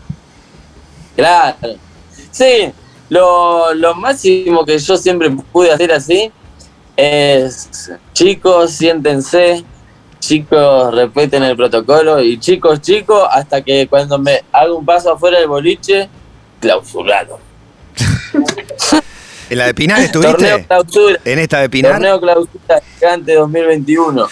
Claro. 1.17 1.57
Sí, 2.31 2.71
lo, 3.09 3.73
lo 3.73 3.95
máximo 3.95 4.65
que 4.65 4.77
yo 4.77 4.97
siempre 4.97 5.29
pude 5.29 5.71
hacer 5.71 5.91
así 5.91 6.31
es, 6.95 7.91
chicos, 8.13 8.71
siéntense, 8.71 9.63
chicos, 10.19 10.93
respeten 10.93 11.43
el 11.43 11.55
protocolo 11.55 12.21
y 12.21 12.39
chicos, 12.39 12.81
chicos, 12.81 13.27
hasta 13.31 13.61
que 13.61 13.87
cuando 13.87 14.17
me 14.17 14.43
hago 14.51 14.77
un 14.77 14.85
paso 14.85 15.13
afuera 15.13 15.39
del 15.39 15.47
boliche, 15.47 16.09
clausurado. 16.59 17.39
¿En 19.49 19.57
la 19.57 19.67
de 19.67 19.73
Pinar 19.73 19.99
estuviste? 20.03 20.33
Torneo 20.33 20.67
clausura. 20.67 21.19
¿En 21.23 21.39
esta 21.39 21.61
de 21.61 21.69
Pinar? 21.69 21.93
Torneo 21.93 22.19
clausura 22.19 22.81
gigante 22.95 23.35
2021. 23.35 24.27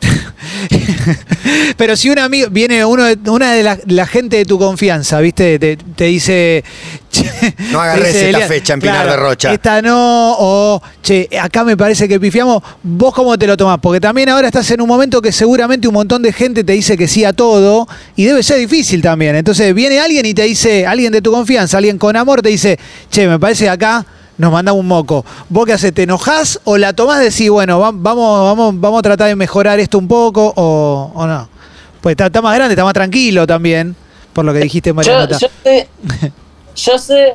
Pero 1.76 1.96
si 1.96 2.10
un 2.10 2.18
amigo, 2.18 2.48
viene 2.50 2.84
uno 2.84 3.04
de, 3.04 3.18
una 3.30 3.52
de 3.52 3.62
la, 3.62 3.78
la 3.86 4.06
gente 4.06 4.36
de 4.36 4.44
tu 4.44 4.58
confianza, 4.58 5.20
¿viste? 5.20 5.58
Te, 5.58 5.76
te 5.76 6.04
dice. 6.04 6.64
No 7.70 7.80
agarres 7.80 8.08
dice, 8.08 8.26
esta 8.26 8.38
Elian, 8.38 8.48
fecha 8.48 8.74
en 8.74 8.80
Pinar 8.80 9.08
de 9.08 9.16
Rocha. 9.16 9.52
Esta 9.52 9.80
no, 9.82 10.34
o 10.38 10.82
che, 11.02 11.28
acá 11.40 11.64
me 11.64 11.76
parece 11.76 12.08
que 12.08 12.18
pifiamos. 12.18 12.62
¿Vos 12.82 13.14
cómo 13.14 13.38
te 13.38 13.46
lo 13.46 13.56
tomás? 13.56 13.78
Porque 13.80 14.00
también 14.00 14.28
ahora 14.28 14.48
estás 14.48 14.70
en 14.70 14.80
un 14.80 14.88
momento 14.88 15.22
que 15.22 15.32
seguramente 15.32 15.86
un 15.86 15.94
montón 15.94 16.22
de 16.22 16.32
gente 16.32 16.64
te 16.64 16.72
dice 16.72 16.96
que 16.96 17.06
sí 17.06 17.24
a 17.24 17.32
todo 17.32 17.86
y 18.16 18.24
debe 18.24 18.42
ser 18.42 18.58
difícil 18.58 19.00
también. 19.00 19.36
Entonces 19.36 19.74
viene 19.74 20.00
alguien 20.00 20.26
y 20.26 20.34
te 20.34 20.42
dice, 20.42 20.86
alguien 20.86 21.12
de 21.12 21.22
tu 21.22 21.30
confianza, 21.30 21.78
alguien 21.78 21.98
con 21.98 22.16
amor, 22.16 22.42
te 22.42 22.48
dice, 22.48 22.78
che, 23.10 23.28
me 23.28 23.38
parece 23.38 23.64
que 23.64 23.70
acá 23.70 24.06
nos 24.38 24.52
mandamos 24.52 24.80
un 24.80 24.88
moco. 24.88 25.24
¿Vos 25.48 25.66
qué 25.66 25.72
haces? 25.74 25.92
¿Te 25.94 26.02
enojás 26.04 26.60
o 26.64 26.76
la 26.76 26.92
tomás 26.92 27.18
de 27.18 27.24
decir, 27.26 27.50
bueno, 27.50 27.78
va- 27.78 27.90
vamos, 27.92 28.44
vamos, 28.44 28.80
vamos 28.80 28.98
a 28.98 29.02
tratar 29.02 29.28
de 29.28 29.36
mejorar 29.36 29.78
esto 29.80 29.98
un 29.98 30.08
poco 30.08 30.52
o, 30.56 31.12
o 31.14 31.26
no? 31.26 31.48
Pues 32.00 32.12
está, 32.14 32.26
está 32.26 32.42
más 32.42 32.54
grande, 32.54 32.74
está 32.74 32.84
más 32.84 32.92
tranquilo 32.94 33.46
también, 33.46 33.94
por 34.32 34.44
lo 34.44 34.52
que 34.52 34.58
dijiste, 34.60 34.90
Yo, 34.90 34.94
Marianota. 34.94 35.38
yo 35.38 35.48
sé, 35.62 35.88
yo 36.76 36.98
sé 36.98 37.34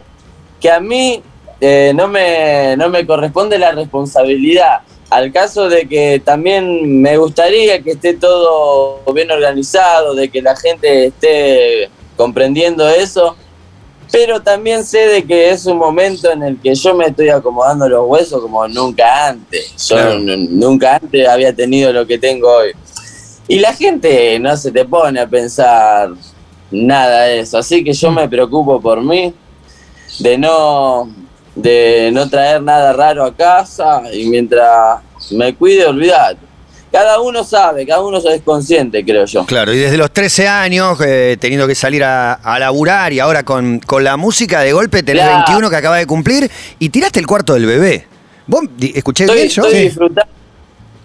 que 0.59 0.69
a 0.71 0.79
mí 0.79 1.23
eh, 1.61 1.91
no, 1.95 2.07
me, 2.07 2.75
no 2.77 2.89
me 2.89 3.05
corresponde 3.05 3.57
la 3.57 3.71
responsabilidad. 3.71 4.81
Al 5.09 5.31
caso 5.31 5.69
de 5.69 5.87
que 5.87 6.21
también 6.23 7.01
me 7.01 7.17
gustaría 7.17 7.81
que 7.81 7.91
esté 7.91 8.13
todo 8.13 9.01
bien 9.13 9.31
organizado, 9.31 10.13
de 10.13 10.29
que 10.29 10.41
la 10.41 10.55
gente 10.55 11.07
esté 11.07 11.89
comprendiendo 12.15 12.87
eso, 12.87 13.35
pero 14.11 14.41
también 14.41 14.83
sé 14.83 14.99
de 15.07 15.23
que 15.23 15.49
es 15.51 15.65
un 15.65 15.77
momento 15.77 16.31
en 16.31 16.43
el 16.43 16.59
que 16.59 16.73
yo 16.73 16.95
me 16.95 17.05
estoy 17.07 17.29
acomodando 17.29 17.87
los 17.87 18.07
huesos 18.07 18.41
como 18.41 18.67
nunca 18.67 19.27
antes. 19.27 19.75
Yo 19.87 19.95
Claro. 19.95 20.19
nunca 20.19 20.95
antes 20.95 21.27
había 21.27 21.53
tenido 21.53 21.93
lo 21.93 22.05
que 22.07 22.17
tengo 22.17 22.49
hoy. 22.51 22.71
Y 23.47 23.59
la 23.59 23.73
gente 23.73 24.37
no 24.39 24.55
se 24.57 24.71
te 24.71 24.85
pone 24.85 25.19
a 25.19 25.27
pensar 25.27 26.09
nada 26.71 27.23
de 27.23 27.39
eso. 27.41 27.57
Así 27.57 27.83
que 27.83 27.93
yo 27.93 28.11
me 28.11 28.27
preocupo 28.29 28.79
por 28.79 29.01
mí, 29.03 29.33
de 30.19 30.37
no, 30.37 31.09
de 31.55 32.09
no 32.13 32.29
traer 32.29 32.61
nada 32.61 32.93
raro 32.93 33.25
a 33.25 33.35
casa 33.35 34.03
y 34.13 34.27
mientras 34.27 35.01
me 35.31 35.53
cuide, 35.55 35.85
olvidate. 35.85 36.48
Cada 36.91 37.19
uno 37.21 37.43
sabe, 37.43 37.85
cada 37.85 38.01
uno 38.01 38.17
es 38.17 38.41
consciente, 38.41 39.05
creo 39.05 39.25
yo. 39.25 39.45
Claro, 39.45 39.71
y 39.73 39.77
desde 39.77 39.95
los 39.97 40.11
13 40.11 40.47
años, 40.47 40.97
eh, 41.05 41.37
teniendo 41.39 41.67
que 41.67 41.75
salir 41.75 42.03
a, 42.03 42.33
a 42.33 42.57
laburar 42.57 43.13
y 43.13 43.19
ahora 43.19 43.43
con, 43.43 43.79
con 43.79 44.03
la 44.03 44.17
música 44.17 44.61
de 44.61 44.73
golpe 44.73 45.03
tenés 45.03 45.23
Claro. 45.23 45.43
21 45.47 45.69
que 45.69 45.75
acaba 45.75 45.97
de 45.97 46.07
cumplir 46.07 46.49
y 46.79 46.89
tiraste 46.89 47.19
el 47.19 47.27
cuarto 47.27 47.53
del 47.53 47.67
bebé. 47.67 48.07
¿Vos 48.47 48.61
escuché 48.95 49.25
Estoy, 49.25 49.37
bien 49.37 49.49
yo? 49.49 49.63
estoy 49.63 49.77
Sí. 49.79 49.85
disfrutando. 49.85 50.31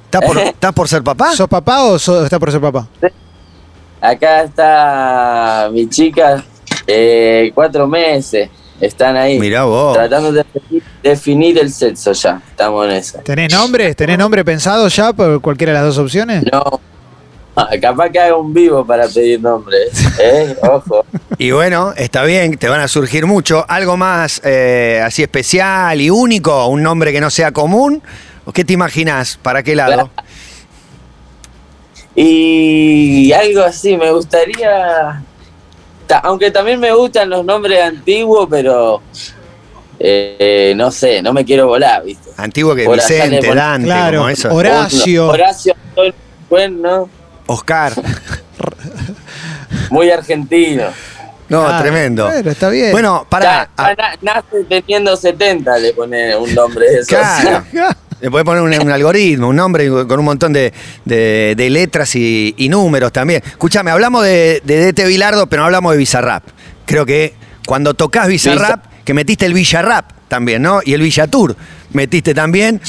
¿Estás 0.07 0.23
por, 0.27 0.39
estás 0.55 0.73
por 0.73 0.89
ser 0.89 1.03
papá? 1.03 1.33
¿Sos 1.35 1.49
papá 1.49 1.83
o 1.85 1.99
sos- 1.99 2.25
estás 2.25 2.39
por 2.39 2.51
ser 2.51 2.61
papá? 2.63 2.89
Acá 4.01 4.43
está 4.45 5.69
mi 5.73 5.89
chica, 5.89 6.43
eh, 6.87 7.51
cuatro 7.55 7.87
meses, 7.87 8.49
están 8.81 9.17
ahí. 9.17 9.39
Mirá 9.39 9.65
vos. 9.65 9.95
Tratando 9.95 10.33
de 10.33 10.45
definir, 11.03 11.59
el 11.59 11.73
sexo 11.73 12.13
ya, 12.13 12.41
estamos 12.49 12.87
en 12.87 12.93
eso. 12.93 13.19
¿Tenés 13.25 13.53
nombre? 13.53 13.95
¿Tenés 13.95 14.19
nombre 14.19 14.45
pensado 14.45 14.89
ya 14.89 15.13
por 15.13 15.41
cualquiera 15.41 15.73
de 15.73 15.79
las 15.79 15.87
dos 15.95 15.99
opciones? 15.99 16.45
No, 16.51 16.81
ah, 17.57 17.69
capaz 17.81 18.11
que 18.11 18.21
haga 18.21 18.37
un 18.37 18.53
vivo 18.53 18.85
para 18.85 19.07
pedir 19.09 19.41
nombres, 19.41 19.91
¿eh? 20.21 20.57
Ojo. 20.63 21.05
Y 21.39 21.51
bueno, 21.51 21.93
está 21.97 22.25
bien, 22.25 22.57
te 22.59 22.69
van 22.69 22.81
a 22.81 22.89
surgir 22.89 23.27
mucho. 23.27 23.65
¿Algo 23.69 23.97
más 23.97 24.41
eh, 24.45 25.01
así 25.05 25.23
especial 25.23 26.01
y 26.01 26.11
único? 26.11 26.67
¿Un 26.67 26.83
nombre 26.83 27.13
que 27.13 27.21
no 27.21 27.31
sea 27.31 27.53
común? 27.53 28.03
¿O 28.45 28.53
¿Qué 28.53 28.65
te 28.65 28.73
imaginas? 28.73 29.39
¿Para 29.43 29.63
qué 29.63 29.75
lado? 29.75 30.11
Y 32.15 33.33
algo 33.33 33.63
así, 33.63 33.97
me 33.97 34.13
gustaría. 34.13 35.23
Ta- 36.07 36.19
Aunque 36.19 36.51
también 36.51 36.79
me 36.81 36.93
gustan 36.93 37.29
los 37.31 37.45
nombres 37.45 37.83
antiguos, 37.83 38.47
pero. 38.51 39.03
eh, 39.99 40.73
no 40.77 40.91
sé, 40.91 41.23
no 41.23 41.33
me 41.33 41.45
quiero 41.45 41.67
volar, 41.69 42.03
¿viste? 42.05 42.31
Antiguo 42.37 42.75
que 42.75 42.87
Vicente, 42.89 43.55
Dante, 43.55 43.87
Claro, 43.87 44.19
como 44.19 44.29
eso. 44.29 44.53
Horacio. 44.55 45.29
Horacio 45.29 45.75
Bueno, 46.51 47.09
Oscar. 47.47 47.93
muy 49.91 50.11
argentino. 50.11 50.85
No, 51.49 51.67
Ah, 51.67 51.79
tremendo. 51.81 52.27
Bueno, 52.27 52.51
está 52.51 52.69
bien. 52.71 52.91
Bueno, 52.91 53.27
para. 53.29 53.69
Ya- 53.77 53.95
ya 53.95 53.95
na- 53.95 54.19
nace 54.43 54.65
teniendo 54.69 55.15
70, 55.17 55.77
le 55.79 55.93
pone 55.93 56.35
un 56.37 56.53
nombre 56.55 56.87
de 56.89 56.95
esos. 56.97 57.09
Claro. 57.09 57.65
Le 58.21 58.31
puedes 58.31 58.45
poner 58.45 58.63
un, 58.63 58.73
un 58.87 58.91
algoritmo, 58.93 59.49
un 59.49 59.57
nombre 59.57 59.89
con 59.89 60.19
un 60.19 60.25
montón 60.25 60.53
de, 60.53 60.73
de- 61.05 61.55
de 61.57 61.71
letras 61.71 62.15
y, 62.17 62.55
y 62.57 62.69
números 62.69 63.13
también. 63.13 63.43
Escúchame, 63.45 63.91
hablamos 63.91 64.25
de, 64.25 64.63
de 64.65 64.93
DT 64.93 65.07
Bilardo, 65.07 65.47
pero 65.47 65.61
no 65.63 65.67
hablamos 65.67 65.93
de 65.93 65.99
Bizarrap. 65.99 66.43
Creo 66.87 67.05
que 67.05 67.35
cuando 67.67 67.95
tocas 67.95 68.29
Bizarrap, 68.29 68.85
que 69.05 69.15
metiste 69.15 69.45
el 69.47 69.53
Villarrap 69.55 70.11
también, 70.29 70.63
¿no? 70.63 70.81
Y 70.85 70.95
el 70.95 71.03
Villatour 71.03 71.55
metiste 71.93 72.33
también. 72.35 72.81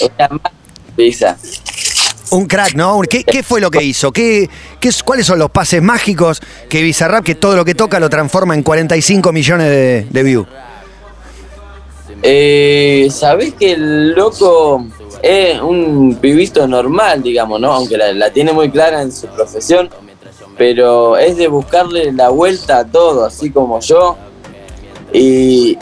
Visa. 0.97 1.37
Un 2.31 2.45
crack, 2.47 2.73
¿no? 2.75 2.99
¿Qué, 3.01 3.23
qué 3.23 3.43
fue 3.43 3.61
lo 3.61 3.69
que 3.69 3.83
hizo? 3.83 4.11
¿Qué, 4.11 4.49
qué, 4.79 4.89
es- 4.89 5.03
¿Cuáles 5.03 5.25
son 5.25 5.37
los 5.39 5.51
pases 5.51 5.81
mágicos 5.81 6.41
que 6.69 6.81
Bizarrap, 6.81 7.23
que 7.23 7.35
todo 7.35 7.55
lo 7.55 7.65
que 7.65 7.75
toca 7.75 7.99
lo 7.99 8.09
transforma 8.09 8.53
en 8.55 8.63
45 8.63 9.31
millones 9.33 9.67
de, 9.69 10.07
de 10.09 10.23
views? 10.23 10.47
Eh, 12.27 13.07
Sabés 13.11 13.53
que 13.53 13.73
el 13.73 14.13
loco 14.13 14.83
es 15.21 15.61
un 15.61 16.17
pibito 16.19 16.67
normal, 16.67 17.21
digamos, 17.21 17.61
¿no? 17.61 17.71
Aunque 17.71 17.97
la, 17.97 18.31
tiene 18.31 18.51
muy 18.51 18.71
clara 18.71 19.03
en 19.03 19.11
su 19.11 19.27
profesión, 19.27 19.91
pero 20.57 21.17
es 21.17 21.37
de 21.37 21.47
buscarle 21.47 22.11
la 22.11 22.29
vuelta 22.29 22.79
a 22.79 22.85
todo, 22.85 23.25
así 23.25 23.51
como 23.51 23.79
yo. 23.79 24.17
Y 25.13 25.77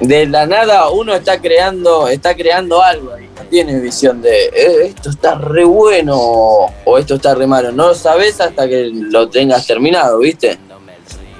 de 0.00 0.26
la 0.26 0.46
nada 0.46 0.90
uno 0.90 1.14
está 1.14 1.40
creando, 1.40 2.06
está 2.06 2.34
creando 2.34 2.82
algo 2.82 3.12
no 3.16 3.48
tiene 3.48 3.80
visión 3.80 4.20
de 4.20 4.46
"Eh, 4.46 4.86
esto 4.86 5.08
está 5.10 5.36
re 5.36 5.64
bueno 5.64 6.16
o 6.18 6.98
esto 6.98 7.14
está 7.14 7.34
re 7.34 7.46
malo. 7.46 7.72
No 7.72 7.88
lo 7.88 7.94
sabes 7.94 8.40
hasta 8.42 8.68
que 8.68 8.90
lo 8.92 9.28
tengas 9.30 9.66
terminado, 9.66 10.18
¿viste? 10.18 10.58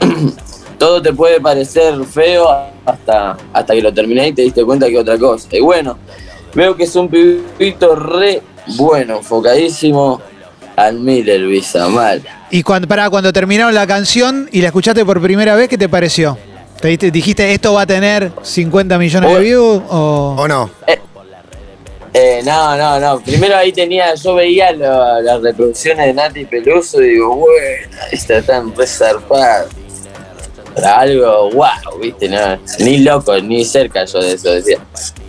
todo 0.79 1.01
te 1.03 1.13
puede 1.13 1.41
parecer 1.41 1.95
feo 2.05 2.49
hasta, 2.85 3.37
hasta 3.53 3.75
que 3.75 3.83
lo 3.83 3.93
terminé 3.93 4.29
y 4.29 4.33
te 4.33 4.43
diste 4.43 4.65
cuenta 4.65 4.89
que 4.89 4.99
otra 4.99 5.19
cosa. 5.19 5.49
Y 5.53 5.61
bueno, 5.61 5.99
veo 6.55 6.77
que 6.77 6.85
es 6.85 6.95
un 6.97 7.09
pibito 7.09 7.95
re 7.97 8.43
bueno, 8.77 9.19
enfocadísimo 9.19 10.21
al 10.77 10.99
Miller, 11.01 11.47
Visa, 11.47 11.89
mal. 11.89 12.23
Y 12.51 12.63
cuando, 12.63 12.87
para 12.89 13.09
cuando 13.11 13.33
terminaron 13.33 13.75
la 13.75 13.87
canción 13.87 14.49
y 14.53 14.61
la 14.61 14.69
escuchaste 14.69 15.05
por 15.05 15.21
primera 15.21 15.55
vez, 15.55 15.69
¿qué 15.69 15.77
te 15.79 15.89
pareció? 15.89 16.37
¿Te 16.81 16.89
diste- 16.89 17.11
dijiste 17.11 17.53
esto 17.53 17.75
va 17.75 17.83
a 17.83 17.87
tener 17.87 18.33
50 18.43 18.99
millones 18.99 19.31
de 19.31 19.37
Oh. 19.37 19.41
views? 19.41 19.83
O... 19.91 20.37
¿O 20.39 20.49
no? 20.49 20.71
Eh, 22.15 22.43
no, 22.45 22.77
no, 22.77 23.01
no. 23.01 23.21
Primero 23.21 23.57
ahí 23.57 23.73
tenía, 23.73 24.15
yo 24.15 24.35
veía 24.35 24.73
lo- 24.73 25.21
las 25.23 25.41
reproducciones 25.41 26.07
de 26.07 26.13
Nati 26.13 26.45
Peluso 26.45 27.01
y 27.03 27.11
digo, 27.11 27.35
bueno, 27.37 27.97
está 28.11 28.43
tan 28.43 28.75
resarpado. 28.75 29.69
Algo 30.85 31.51
wow, 31.51 31.99
viste, 32.01 32.29
no, 32.29 32.59
ni 32.79 32.99
loco, 32.99 33.37
ni 33.41 33.65
cerca 33.65 34.05
yo 34.05 34.21
de 34.21 34.33
eso 34.35 34.51
decía. 34.51 34.79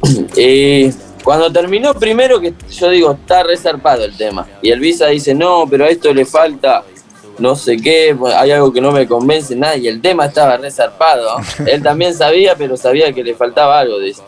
Y 0.36 0.92
cuando 1.24 1.52
terminó 1.52 1.94
primero 1.94 2.40
que 2.40 2.54
yo 2.72 2.90
digo, 2.90 3.12
está 3.14 3.44
resarpado 3.44 4.04
el 4.04 4.16
tema. 4.18 4.48
Y 4.62 4.72
el 4.72 4.80
Visa 4.80 5.08
dice, 5.08 5.34
no, 5.34 5.66
pero 5.70 5.86
a 5.86 5.90
esto 5.90 6.14
le 6.14 6.26
falta 6.26 6.84
no 7.40 7.56
sé 7.56 7.78
qué, 7.78 8.16
hay 8.38 8.52
algo 8.52 8.72
que 8.72 8.80
no 8.80 8.92
me 8.92 9.08
convence 9.08 9.56
nada. 9.56 9.76
Y 9.76 9.88
el 9.88 10.02
tema 10.02 10.26
estaba 10.26 10.58
resarpado. 10.58 11.38
Él 11.66 11.82
también 11.82 12.14
sabía, 12.14 12.56
pero 12.56 12.78
sabía 12.78 13.12
que 13.12 13.24
le 13.24 13.34
faltaba 13.34 13.80
algo, 13.80 14.00
dice. 14.00 14.22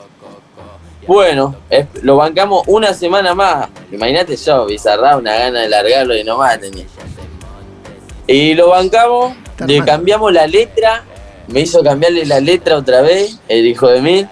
Bueno, 1.05 1.55
es- 1.69 1.85
lo 2.01 2.15
bancamos 2.15 2.63
una 2.67 2.93
semana 2.93 3.35
más. 3.35 3.69
Imagínate 3.91 4.35
yo, 4.35 4.65
Bizarra, 4.65 5.17
una 5.17 5.35
gana 5.35 5.61
de 5.61 5.69
largarlo 5.69 6.15
y 6.17 6.23
nomás 6.23 6.59
tenía. 6.59 6.85
Y 8.27 8.55
lo 8.55 8.69
bancamos, 8.69 9.35
Está 9.55 9.67
le 9.67 9.77
mal. 9.79 9.85
cambiamos 9.87 10.33
la 10.33 10.47
letra, 10.47 11.03
me 11.47 11.61
hizo 11.61 11.81
cambiarle 11.83 12.25
la 12.25 12.39
letra 12.39 12.77
otra 12.77 13.01
vez, 13.01 13.39
el 13.47 13.65
hijo 13.65 13.87
de 13.89 14.01
mí, 14.01 14.25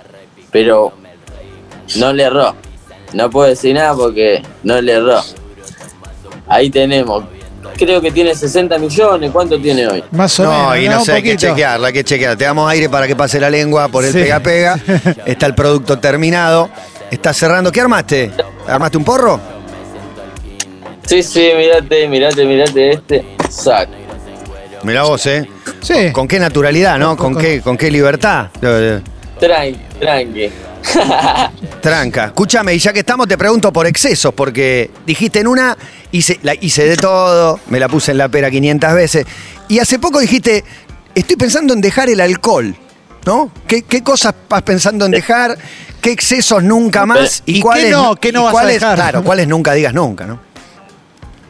pero 0.51 0.93
no 1.95 2.11
le 2.13 2.23
erró. 2.23 2.55
No 3.13 3.29
puedo 3.29 3.47
decir 3.49 3.75
nada 3.75 3.93
porque 3.95 4.41
no 4.63 4.81
le 4.81 4.93
erró. 4.93 5.21
Ahí 6.47 6.69
tenemos. 6.69 7.23
creo 7.77 8.01
que 8.01 8.11
tiene 8.11 8.35
60 8.35 8.77
millones. 8.77 9.31
¿Cuánto 9.31 9.59
tiene 9.59 9.87
hoy? 9.87 10.03
Más 10.11 10.39
o 10.39 10.43
No, 10.43 10.69
menos. 10.71 10.79
y 10.79 10.89
no 10.89 11.05
sé, 11.05 11.13
hay 11.13 11.23
que 11.23 11.35
chequearla, 11.37 11.87
hay 11.87 11.93
que 11.93 12.03
chequear. 12.03 12.35
Te 12.37 12.43
damos 12.45 12.69
aire 12.69 12.89
para 12.89 13.07
que 13.07 13.15
pase 13.15 13.39
la 13.39 13.49
lengua 13.49 13.87
por 13.87 14.03
el 14.05 14.11
Sí. 14.11 14.19
pega-pega. 14.19 14.79
Está 15.25 15.45
el 15.47 15.55
producto 15.55 15.97
terminado. 15.99 16.69
Está 17.09 17.33
cerrando. 17.33 17.71
¿Qué 17.71 17.81
armaste? 17.81 18.31
¿Armaste 18.67 18.97
un 18.97 19.03
porro? 19.05 19.39
Sí, 21.05 21.21
sí, 21.23 21.49
mirate, 21.57 22.07
mirate, 22.07 22.45
mirate 22.45 22.91
este. 22.91 23.25
Sac. 23.49 23.89
Mirá 24.83 25.03
vos, 25.03 25.25
¿eh? 25.27 25.47
Sí. 25.81 26.11
¿Con 26.11 26.27
qué 26.27 26.39
naturalidad, 26.39 26.97
no? 26.97 27.15
¿Con 27.15 27.35
qué, 27.35 27.61
con 27.61 27.77
qué 27.77 27.89
libertad? 27.89 28.47
Tranqui, 29.39 29.79
tranqui. 29.99 30.49
Tranca. 31.81 32.25
Escúchame, 32.25 32.73
y 32.73 32.79
ya 32.79 32.91
que 32.91 32.99
estamos, 32.99 33.27
te 33.27 33.37
pregunto 33.37 33.71
por 33.71 33.87
excesos, 33.87 34.33
porque 34.33 34.91
dijiste 35.05 35.39
en 35.39 35.47
una, 35.47 35.77
hice, 36.11 36.39
la, 36.43 36.53
hice 36.55 36.85
de 36.85 36.97
todo, 36.97 37.59
me 37.67 37.79
la 37.79 37.87
puse 37.87 38.11
en 38.11 38.17
la 38.17 38.29
pera 38.29 38.51
500 38.51 38.93
veces. 38.93 39.25
Y 39.69 39.79
hace 39.79 39.99
poco 39.99 40.19
dijiste, 40.19 40.63
estoy 41.15 41.35
pensando 41.35 41.73
en 41.73 41.81
dejar 41.81 42.09
el 42.09 42.19
alcohol, 42.19 42.75
¿no? 43.25 43.51
¿Qué, 43.67 43.83
qué 43.83 44.03
cosas 44.03 44.33
vas 44.49 44.61
pensando 44.63 45.05
en 45.05 45.11
dejar? 45.11 45.57
¿Qué 46.01 46.11
excesos 46.11 46.61
nunca 46.63 47.05
más? 47.05 47.43
¿Y 47.45 47.55
qué 47.55 47.61
cuáles 47.61 47.91
no? 47.91 48.15
¿Qué 48.15 48.31
no 48.31 48.41
y 48.41 48.53
vas 48.53 48.63
a 48.63 48.67
dejar? 48.67 48.95
Claro, 48.95 49.23
cuáles 49.23 49.47
nunca 49.47 49.73
digas 49.73 49.93
nunca, 49.93 50.25
¿no? 50.25 50.52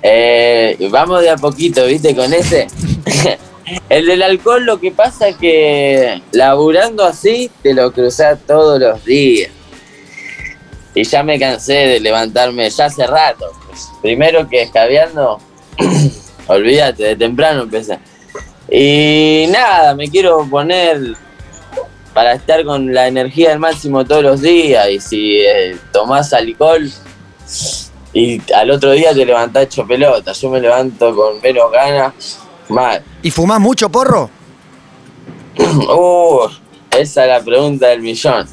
Eh, 0.03 0.89
vamos 0.91 1.21
de 1.21 1.29
a 1.29 1.37
poquito, 1.37 1.85
¿viste? 1.85 2.13
Con 2.13 2.33
ese. 2.33 2.67
El 3.89 4.07
del 4.07 4.21
alcohol, 4.21 4.65
lo 4.65 4.79
que 4.79 4.91
pasa 4.91 5.29
es 5.29 5.37
que 5.37 6.21
laburando 6.31 7.05
así, 7.05 7.49
te 7.61 7.73
lo 7.73 7.91
cruzás 7.93 8.39
todos 8.45 8.79
los 8.79 9.03
días. 9.05 9.49
Y 10.93 11.03
ya 11.05 11.23
me 11.23 11.39
cansé 11.39 11.73
de 11.73 11.99
levantarme, 12.01 12.69
ya 12.69 12.85
hace 12.85 13.07
rato. 13.07 13.45
pues. 13.65 13.89
Primero 14.01 14.47
que 14.47 14.63
escabeando, 14.63 15.39
olvídate, 16.47 17.03
de 17.03 17.15
temprano 17.15 17.63
empecé. 17.63 17.97
Y 18.69 19.45
nada, 19.49 19.95
me 19.95 20.09
quiero 20.09 20.47
poner 20.49 21.15
para 22.13 22.33
estar 22.33 22.63
con 22.63 22.93
la 22.93 23.07
energía 23.07 23.53
al 23.53 23.59
máximo 23.59 24.05
todos 24.05 24.23
los 24.23 24.41
días. 24.41 24.89
Y 24.89 24.99
si 24.99 25.39
eh, 25.39 25.77
tomás 25.91 26.33
alcohol, 26.33 26.91
y 28.13 28.39
al 28.53 28.69
otro 28.71 28.91
día 28.91 29.13
te 29.13 29.25
levantás 29.25 29.63
hecho 29.63 29.85
pelota. 29.87 30.31
Yo 30.33 30.49
me 30.49 30.59
levanto 30.59 31.15
con 31.15 31.41
menos 31.41 31.71
ganas. 31.71 32.39
Mal. 32.69 33.03
¿Y 33.21 33.29
fumás 33.31 33.59
mucho 33.59 33.89
porro? 33.89 34.29
Uh, 35.57 36.47
esa 36.91 37.23
es 37.23 37.29
la 37.29 37.41
pregunta 37.41 37.87
del 37.87 38.01
millón. 38.01 38.47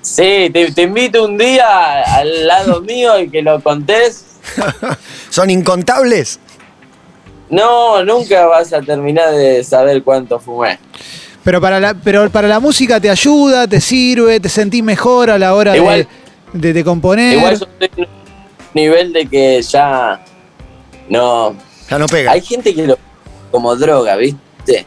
Sí, 0.00 0.50
te, 0.52 0.72
te 0.72 0.82
invito 0.82 1.24
un 1.24 1.36
día 1.38 2.02
al 2.02 2.46
lado 2.46 2.80
mío 2.82 3.18
y 3.20 3.28
que 3.30 3.42
lo 3.42 3.60
contés. 3.62 4.24
¿Son 5.30 5.48
incontables? 5.50 6.38
No, 7.48 8.04
nunca 8.04 8.46
vas 8.46 8.72
a 8.72 8.80
terminar 8.80 9.32
de 9.32 9.62
saber 9.64 10.02
cuánto 10.02 10.38
fumé. 10.38 10.78
Pero 11.42 11.60
para 11.60 11.80
la, 11.80 11.94
pero 11.94 12.28
para 12.30 12.46
la 12.48 12.60
música 12.60 13.00
te 13.00 13.10
ayuda, 13.10 13.66
te 13.66 13.80
sirve, 13.80 14.38
te 14.40 14.48
sentís 14.48 14.82
mejor 14.82 15.30
a 15.30 15.38
la 15.38 15.54
hora 15.54 15.72
de, 15.72 15.78
Igual- 15.78 16.08
de, 16.52 16.72
de 16.72 16.84
componer. 16.84 17.36
Igual 17.38 17.58
yo 17.58 17.66
estoy 17.80 17.90
en 18.04 18.08
un 18.10 18.19
nivel 18.74 19.12
de 19.12 19.26
que 19.26 19.62
ya 19.62 20.24
no, 21.08 21.54
Ya 21.88 21.98
no 21.98 22.06
pega. 22.06 22.32
Hay 22.32 22.40
gente 22.40 22.74
que 22.74 22.86
lo 22.86 22.98
como 23.50 23.74
droga, 23.76 24.16
¿viste? 24.16 24.86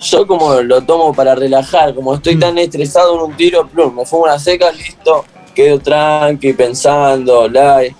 Yo 0.00 0.26
como 0.26 0.60
lo 0.60 0.82
tomo 0.82 1.14
para 1.14 1.34
relajar, 1.34 1.94
como 1.94 2.14
estoy 2.14 2.38
tan 2.38 2.58
estresado 2.58 3.14
en 3.14 3.30
un 3.30 3.36
tiro, 3.36 3.66
plum, 3.66 3.94
me 3.94 4.04
fumo 4.04 4.24
una 4.24 4.38
seca, 4.38 4.70
listo, 4.70 5.24
quedo 5.54 5.78
tranqui, 5.78 6.52
pensando, 6.52 7.48
live, 7.48 7.96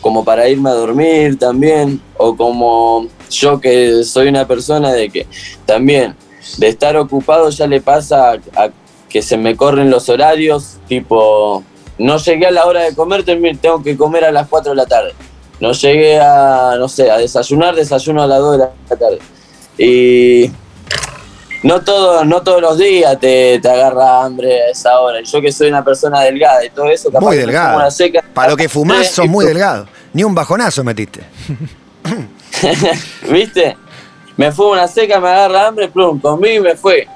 como 0.00 0.24
para 0.24 0.48
irme 0.48 0.70
a 0.70 0.74
dormir 0.74 1.38
también, 1.38 2.00
o 2.16 2.34
como 2.34 3.08
yo 3.30 3.60
que 3.60 4.04
soy 4.04 4.28
una 4.28 4.46
persona 4.46 4.92
de 4.92 5.10
que 5.10 5.26
también 5.66 6.16
de 6.56 6.68
estar 6.68 6.96
ocupado 6.96 7.50
ya 7.50 7.66
le 7.66 7.82
pasa 7.82 8.32
a, 8.32 8.34
a 8.56 8.70
que 9.10 9.20
se 9.20 9.36
me 9.36 9.56
corren 9.56 9.90
los 9.90 10.08
horarios, 10.08 10.78
tipo, 10.88 11.62
no 11.98 12.18
llegué 12.18 12.46
a 12.46 12.50
la 12.50 12.66
hora 12.66 12.82
de 12.82 12.94
comer, 12.94 13.24
tengo 13.24 13.82
que 13.82 13.96
comer 13.96 14.24
a 14.24 14.32
las 14.32 14.48
4 14.48 14.70
de 14.72 14.76
la 14.76 14.86
tarde. 14.86 15.14
No 15.60 15.72
llegué 15.72 16.18
a, 16.20 16.74
no 16.78 16.88
sé, 16.88 17.10
a 17.10 17.18
desayunar, 17.18 17.74
desayuno 17.74 18.22
a 18.22 18.26
las 18.26 18.38
2 18.38 18.52
de 18.52 18.58
la 18.58 18.96
tarde. 18.96 19.18
Y 19.78 20.50
no, 21.62 21.80
todo, 21.82 22.24
no 22.24 22.42
todos 22.42 22.60
los 22.60 22.76
días 22.78 23.18
te, 23.18 23.58
te 23.60 23.70
agarra 23.70 24.24
hambre 24.24 24.62
a 24.62 24.70
esa 24.70 25.00
hora. 25.00 25.20
Yo 25.22 25.40
que 25.40 25.50
soy 25.52 25.68
una 25.68 25.84
persona 25.84 26.20
delgada 26.20 26.64
y 26.64 26.70
todo 26.70 26.90
eso, 26.90 27.10
capaz 27.10 27.24
Muy 27.26 27.36
delgado. 27.36 27.76
una 27.76 27.90
seca. 27.90 28.22
Para 28.34 28.50
lo 28.50 28.56
que 28.56 28.68
fumás, 28.68 29.10
sos 29.12 29.26
muy 29.28 29.46
delgado. 29.46 29.86
Ni 30.12 30.24
un 30.24 30.34
bajonazo 30.34 30.84
metiste. 30.84 31.20
¿Viste? 33.30 33.76
Me 34.36 34.50
fumo 34.52 34.72
una 34.72 34.88
seca, 34.88 35.20
me 35.20 35.28
agarra 35.28 35.68
hambre, 35.68 35.88
plum, 35.88 36.20
comí 36.20 36.50
y 36.50 36.60
me 36.60 36.74
fue. 36.76 37.06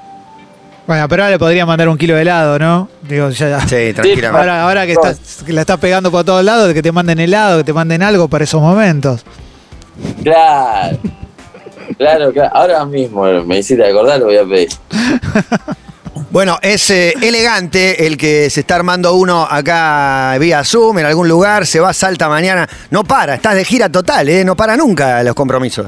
Bueno, 0.89 1.07
pero 1.07 1.21
ahora 1.21 1.33
le 1.33 1.37
podría 1.37 1.67
mandar 1.67 1.87
un 1.87 1.99
kilo 1.99 2.15
de 2.15 2.23
helado, 2.23 2.57
¿no? 2.57 2.89
Digo, 3.03 3.29
ya, 3.29 3.47
ya. 3.47 3.59
Sí, 3.61 3.93
tranquilamente. 3.93 4.27
Ahora, 4.27 4.63
ahora 4.63 4.85
que, 4.87 4.93
estás, 4.93 5.43
que 5.45 5.53
la 5.53 5.61
estás 5.61 5.77
pegando 5.77 6.09
por 6.09 6.23
todos 6.23 6.43
lados, 6.43 6.73
que 6.73 6.81
te 6.81 6.91
manden 6.91 7.19
helado, 7.19 7.59
que 7.59 7.63
te 7.63 7.73
manden 7.73 8.01
algo 8.01 8.27
para 8.27 8.43
esos 8.43 8.59
momentos. 8.59 9.23
Claro. 10.23 10.97
Claro, 11.95 12.33
claro. 12.33 12.49
Ahora 12.55 12.85
mismo 12.85 13.23
me 13.43 13.59
hiciste 13.59 13.85
acordar, 13.85 14.17
lo 14.17 14.25
voy 14.25 14.37
a 14.37 14.45
pedir. 14.45 14.69
Bueno, 16.31 16.59
es 16.61 16.91
eh, 16.91 17.13
elegante 17.21 18.05
el 18.05 18.15
que 18.15 18.51
se 18.51 18.59
está 18.59 18.75
armando 18.75 19.15
uno 19.15 19.47
acá 19.49 20.37
vía 20.39 20.63
Zoom 20.63 20.99
en 20.99 21.05
algún 21.05 21.27
lugar, 21.27 21.65
se 21.65 21.79
va, 21.79 21.91
salta 21.91 22.29
mañana. 22.29 22.69
No 22.91 23.03
para, 23.03 23.35
estás 23.35 23.55
de 23.55 23.65
gira 23.65 23.89
total, 23.89 24.29
¿eh? 24.29 24.43
No 24.45 24.55
para 24.55 24.77
nunca 24.77 25.23
los 25.23 25.33
compromisos. 25.33 25.87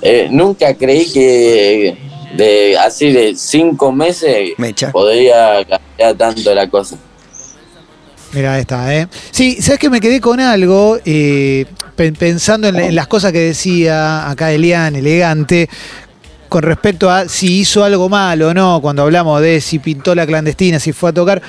Eh, 0.00 0.28
nunca 0.30 0.74
creí 0.74 1.10
que 1.10 1.98
de 2.36 2.76
así 2.78 3.12
de 3.12 3.34
cinco 3.36 3.92
meses 3.92 4.50
Mecha. 4.58 4.90
podría 4.92 5.64
cambiar 5.64 6.14
tanto 6.16 6.54
la 6.54 6.68
cosa. 6.68 6.96
Mira, 8.32 8.58
está, 8.58 8.92
¿eh? 8.94 9.06
Sí, 9.30 9.58
¿sabes 9.62 9.78
que 9.78 9.88
me 9.90 10.00
quedé 10.00 10.20
con 10.20 10.40
algo? 10.40 10.98
eh, 11.04 11.66
pe- 11.94 12.12
pensando 12.12 12.66
en, 12.68 12.74
la- 12.74 12.86
en 12.86 12.94
las 12.96 13.06
cosas 13.06 13.30
que 13.32 13.38
decía 13.38 14.28
acá 14.28 14.50
Elian, 14.50 14.96
elegante, 14.96 15.68
con 16.48 16.62
respecto 16.62 17.08
a 17.10 17.28
si 17.28 17.60
hizo 17.60 17.84
algo 17.84 18.08
malo 18.08 18.48
o 18.48 18.54
no, 18.54 18.80
cuando 18.82 19.02
hablamos 19.02 19.40
de 19.40 19.60
si 19.60 19.78
pintó 19.78 20.14
la 20.16 20.26
clandestina, 20.26 20.80
si 20.80 20.92
fue 20.92 21.10
a 21.10 21.12
tocar, 21.12 21.40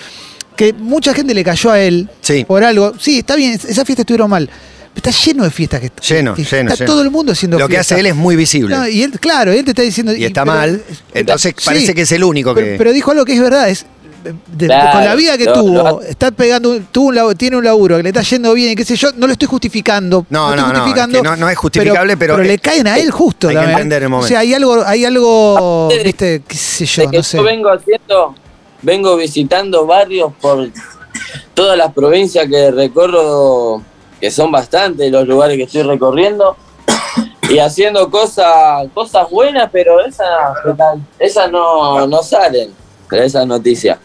que 0.55 0.73
mucha 0.73 1.13
gente 1.13 1.33
le 1.33 1.43
cayó 1.43 1.71
a 1.71 1.79
él 1.81 2.07
Sí. 2.21 2.45
por 2.45 2.63
algo. 2.63 2.93
Sí, 2.99 3.19
está 3.19 3.35
bien, 3.35 3.53
esas 3.53 3.73
fiestas 3.83 3.99
estuvieron 3.99 4.29
mal. 4.29 4.47
Está 4.95 5.11
lleno 5.11 5.43
de 5.43 5.51
fiestas 5.51 5.81
que 5.81 5.91
Lleno, 6.07 6.33
que 6.33 6.43
lleno, 6.43 6.71
Está 6.71 6.83
lleno. 6.85 6.93
todo 6.93 7.01
el 7.03 7.11
mundo 7.11 7.33
haciendo 7.33 7.59
Lo 7.59 7.67
que 7.67 7.77
hace 7.77 7.99
él 7.99 8.05
es 8.07 8.15
muy 8.15 8.35
visible. 8.35 8.75
No, 8.75 8.87
y 8.87 9.03
él, 9.03 9.11
claro, 9.19 9.51
él 9.51 9.63
te 9.65 9.71
está 9.71 9.81
diciendo. 9.81 10.15
y 10.15 10.23
está 10.23 10.43
pero- 10.43 10.55
mal. 10.55 10.83
Entonces 11.13 11.53
Sí, 11.57 11.65
parece 11.65 11.93
que 11.93 12.01
es 12.01 12.11
el 12.13 12.23
único 12.23 12.53
pero, 12.55 12.65
que. 12.67 12.75
pero 12.77 12.91
dijo 12.93 13.11
algo 13.11 13.25
que 13.25 13.33
es 13.33 13.41
verdad, 13.41 13.69
es 13.69 13.85
de- 14.23 14.33
de- 14.57 14.65
Claro, 14.67 14.91
con 14.93 15.05
la 15.05 15.13
vida 15.15 15.37
que 15.37 15.45
tuvo, 15.45 16.01
está 16.01 16.31
pegando, 16.31 16.79
tuvo 16.91 17.09
un 17.09 17.15
labo- 17.15 17.35
tiene 17.35 17.57
un 17.57 17.63
laburo 17.63 17.97
que 17.97 18.03
le 18.03 18.09
está 18.09 18.23
yendo 18.23 18.53
bien 18.55 18.71
y 18.71 18.75
qué 18.75 18.83
sé 18.83 18.95
yo, 18.95 19.09
no 19.17 19.27
lo 19.27 19.33
estoy 19.33 19.47
justificando. 19.47 20.25
No, 20.31 20.49
estoy 20.49 20.61
no, 20.65 20.73
no, 20.73 20.79
justificando, 20.79 21.17
es 21.17 21.21
que 21.23 21.29
no- 21.29 21.35
no 21.35 21.49
es 21.49 21.57
justificable, 21.57 22.17
pero- 22.17 22.37
le 22.39 22.57
caen 22.57 22.87
a 22.87 22.97
él 22.97 23.11
justo. 23.11 23.49
hay 23.49 23.53
que 23.53 23.59
también. 23.59 23.77
entender 23.77 24.01
el 24.03 24.09
momento. 24.09 24.25
O 24.25 24.27
sea, 24.29 24.39
hay 24.39 24.53
algo, 24.55 24.83
hay 24.83 25.05
algo, 25.05 25.85
Aparte 25.85 25.97
de- 25.99 26.03
viste, 26.05 26.41
qué 26.47 26.55
sé 26.57 26.85
yo, 26.87 27.11
que 27.11 27.17
no 27.17 27.23
sé. 27.23 27.37
yo 27.37 27.43
vengo 27.43 27.69
haciendo, 27.69 28.35
vengo 28.81 29.15
visitando 29.17 29.85
barrios 29.85 30.31
por 30.41 30.69
todas 31.53 31.77
las 31.77 31.93
provincias 31.93 32.47
que 32.49 32.71
recorro, 32.71 33.83
que 34.19 34.31
son 34.31 34.51
bastantes 34.51 35.11
los 35.11 35.27
lugares 35.27 35.57
que 35.57 35.63
estoy 35.63 35.83
recorriendo, 35.83 36.55
y 37.49 37.59
haciendo 37.59 38.09
cosas, 38.09 38.87
cosas 38.93 39.29
buenas, 39.29 39.69
pero 39.71 40.03
esas, 40.05 40.27
esas 41.19 41.51
no, 41.51 42.07
no 42.07 42.23
salen, 42.23 42.71
esas 43.11 43.47
noticias. 43.47 43.97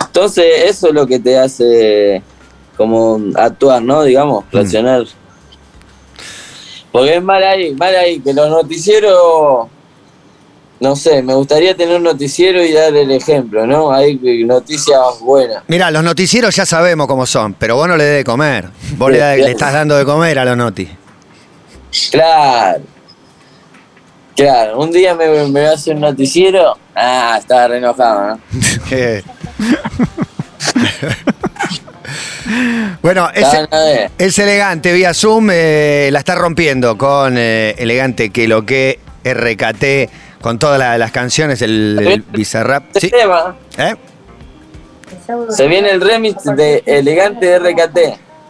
Entonces, 0.00 0.44
eso 0.64 0.88
es 0.88 0.94
lo 0.94 1.06
que 1.06 1.18
te 1.18 1.38
hace 1.38 2.22
como 2.76 3.20
actuar, 3.36 3.82
¿no? 3.82 4.02
Digamos, 4.02 4.44
reaccionar. 4.50 5.04
Porque 6.90 7.16
es 7.16 7.22
mal 7.22 7.42
ahí, 7.42 7.74
mal 7.74 7.94
ahí, 7.94 8.18
que 8.20 8.32
los 8.32 8.48
noticieros 8.48 9.68
no 10.80 10.96
sé, 10.96 11.22
me 11.22 11.34
gustaría 11.34 11.76
tener 11.76 11.96
un 11.96 12.02
noticiero 12.04 12.62
y 12.64 12.72
dar 12.72 12.94
el 12.96 13.10
ejemplo, 13.10 13.66
¿no? 13.66 13.92
Hay 13.92 14.18
noticias 14.44 14.98
buenas. 15.20 15.62
Mira, 15.68 15.90
los 15.90 16.02
noticieros 16.02 16.56
ya 16.56 16.64
sabemos 16.66 17.06
cómo 17.06 17.26
son, 17.26 17.54
pero 17.54 17.76
vos 17.76 17.86
no 17.86 17.96
le 17.96 18.04
des 18.04 18.16
de 18.18 18.24
comer. 18.24 18.68
Vos 18.96 19.10
le, 19.12 19.18
da- 19.18 19.36
le 19.36 19.50
estás 19.50 19.72
dando 19.74 19.96
de 19.96 20.04
comer 20.04 20.38
a 20.38 20.44
los 20.44 20.56
notis. 20.56 20.88
Claro. 22.10 22.80
Claro, 24.36 24.80
un 24.80 24.90
día 24.90 25.14
me, 25.14 25.48
me 25.48 25.66
hacer 25.66 25.96
un 25.96 26.00
noticiero. 26.00 26.78
Ah, 26.94 27.36
estaba 27.38 27.68
re 27.68 27.78
enojado, 27.78 28.28
¿no? 28.28 28.40
Eh. 28.90 29.22
bueno, 33.02 33.28
es, 33.34 33.46
es 34.18 34.38
elegante 34.38 34.92
vía 34.92 35.14
Zoom, 35.14 35.50
eh, 35.52 36.08
la 36.12 36.18
está 36.20 36.34
rompiendo 36.34 36.96
con 36.98 37.34
eh, 37.38 37.74
elegante 37.78 38.30
que 38.30 38.48
lo 38.48 38.64
que 38.66 38.98
RKT, 39.24 40.10
con 40.40 40.58
todas 40.58 40.78
la- 40.78 40.96
las 40.98 41.10
canciones, 41.12 41.62
el, 41.62 41.98
el 42.06 42.22
Bizarrap. 42.22 42.84
Sí, 42.96 43.10
¿eh? 43.78 43.94
se 45.50 45.66
viene 45.68 45.90
el 45.90 46.00
remix 46.00 46.44
de 46.44 46.82
Elegante 46.86 47.58
RKT. 47.58 47.98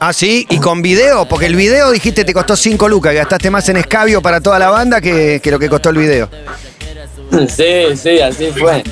Ah, 0.02 0.12
sí, 0.14 0.46
y 0.48 0.58
con 0.58 0.80
video, 0.80 1.26
porque 1.26 1.46
el 1.46 1.54
video 1.56 1.90
dijiste 1.90 2.24
te 2.24 2.32
costó 2.32 2.56
5 2.56 2.88
lucas, 2.88 3.14
gastaste 3.14 3.50
más 3.50 3.68
en 3.68 3.76
escabio 3.76 4.22
para 4.22 4.40
toda 4.40 4.58
la 4.58 4.70
banda 4.70 5.00
que, 5.00 5.40
que 5.42 5.50
lo 5.50 5.58
que 5.58 5.68
costó 5.68 5.90
el 5.90 5.98
video. 5.98 6.28
Sí, 7.48 7.96
sí, 7.96 8.20
así 8.20 8.50
fue. 8.52 8.82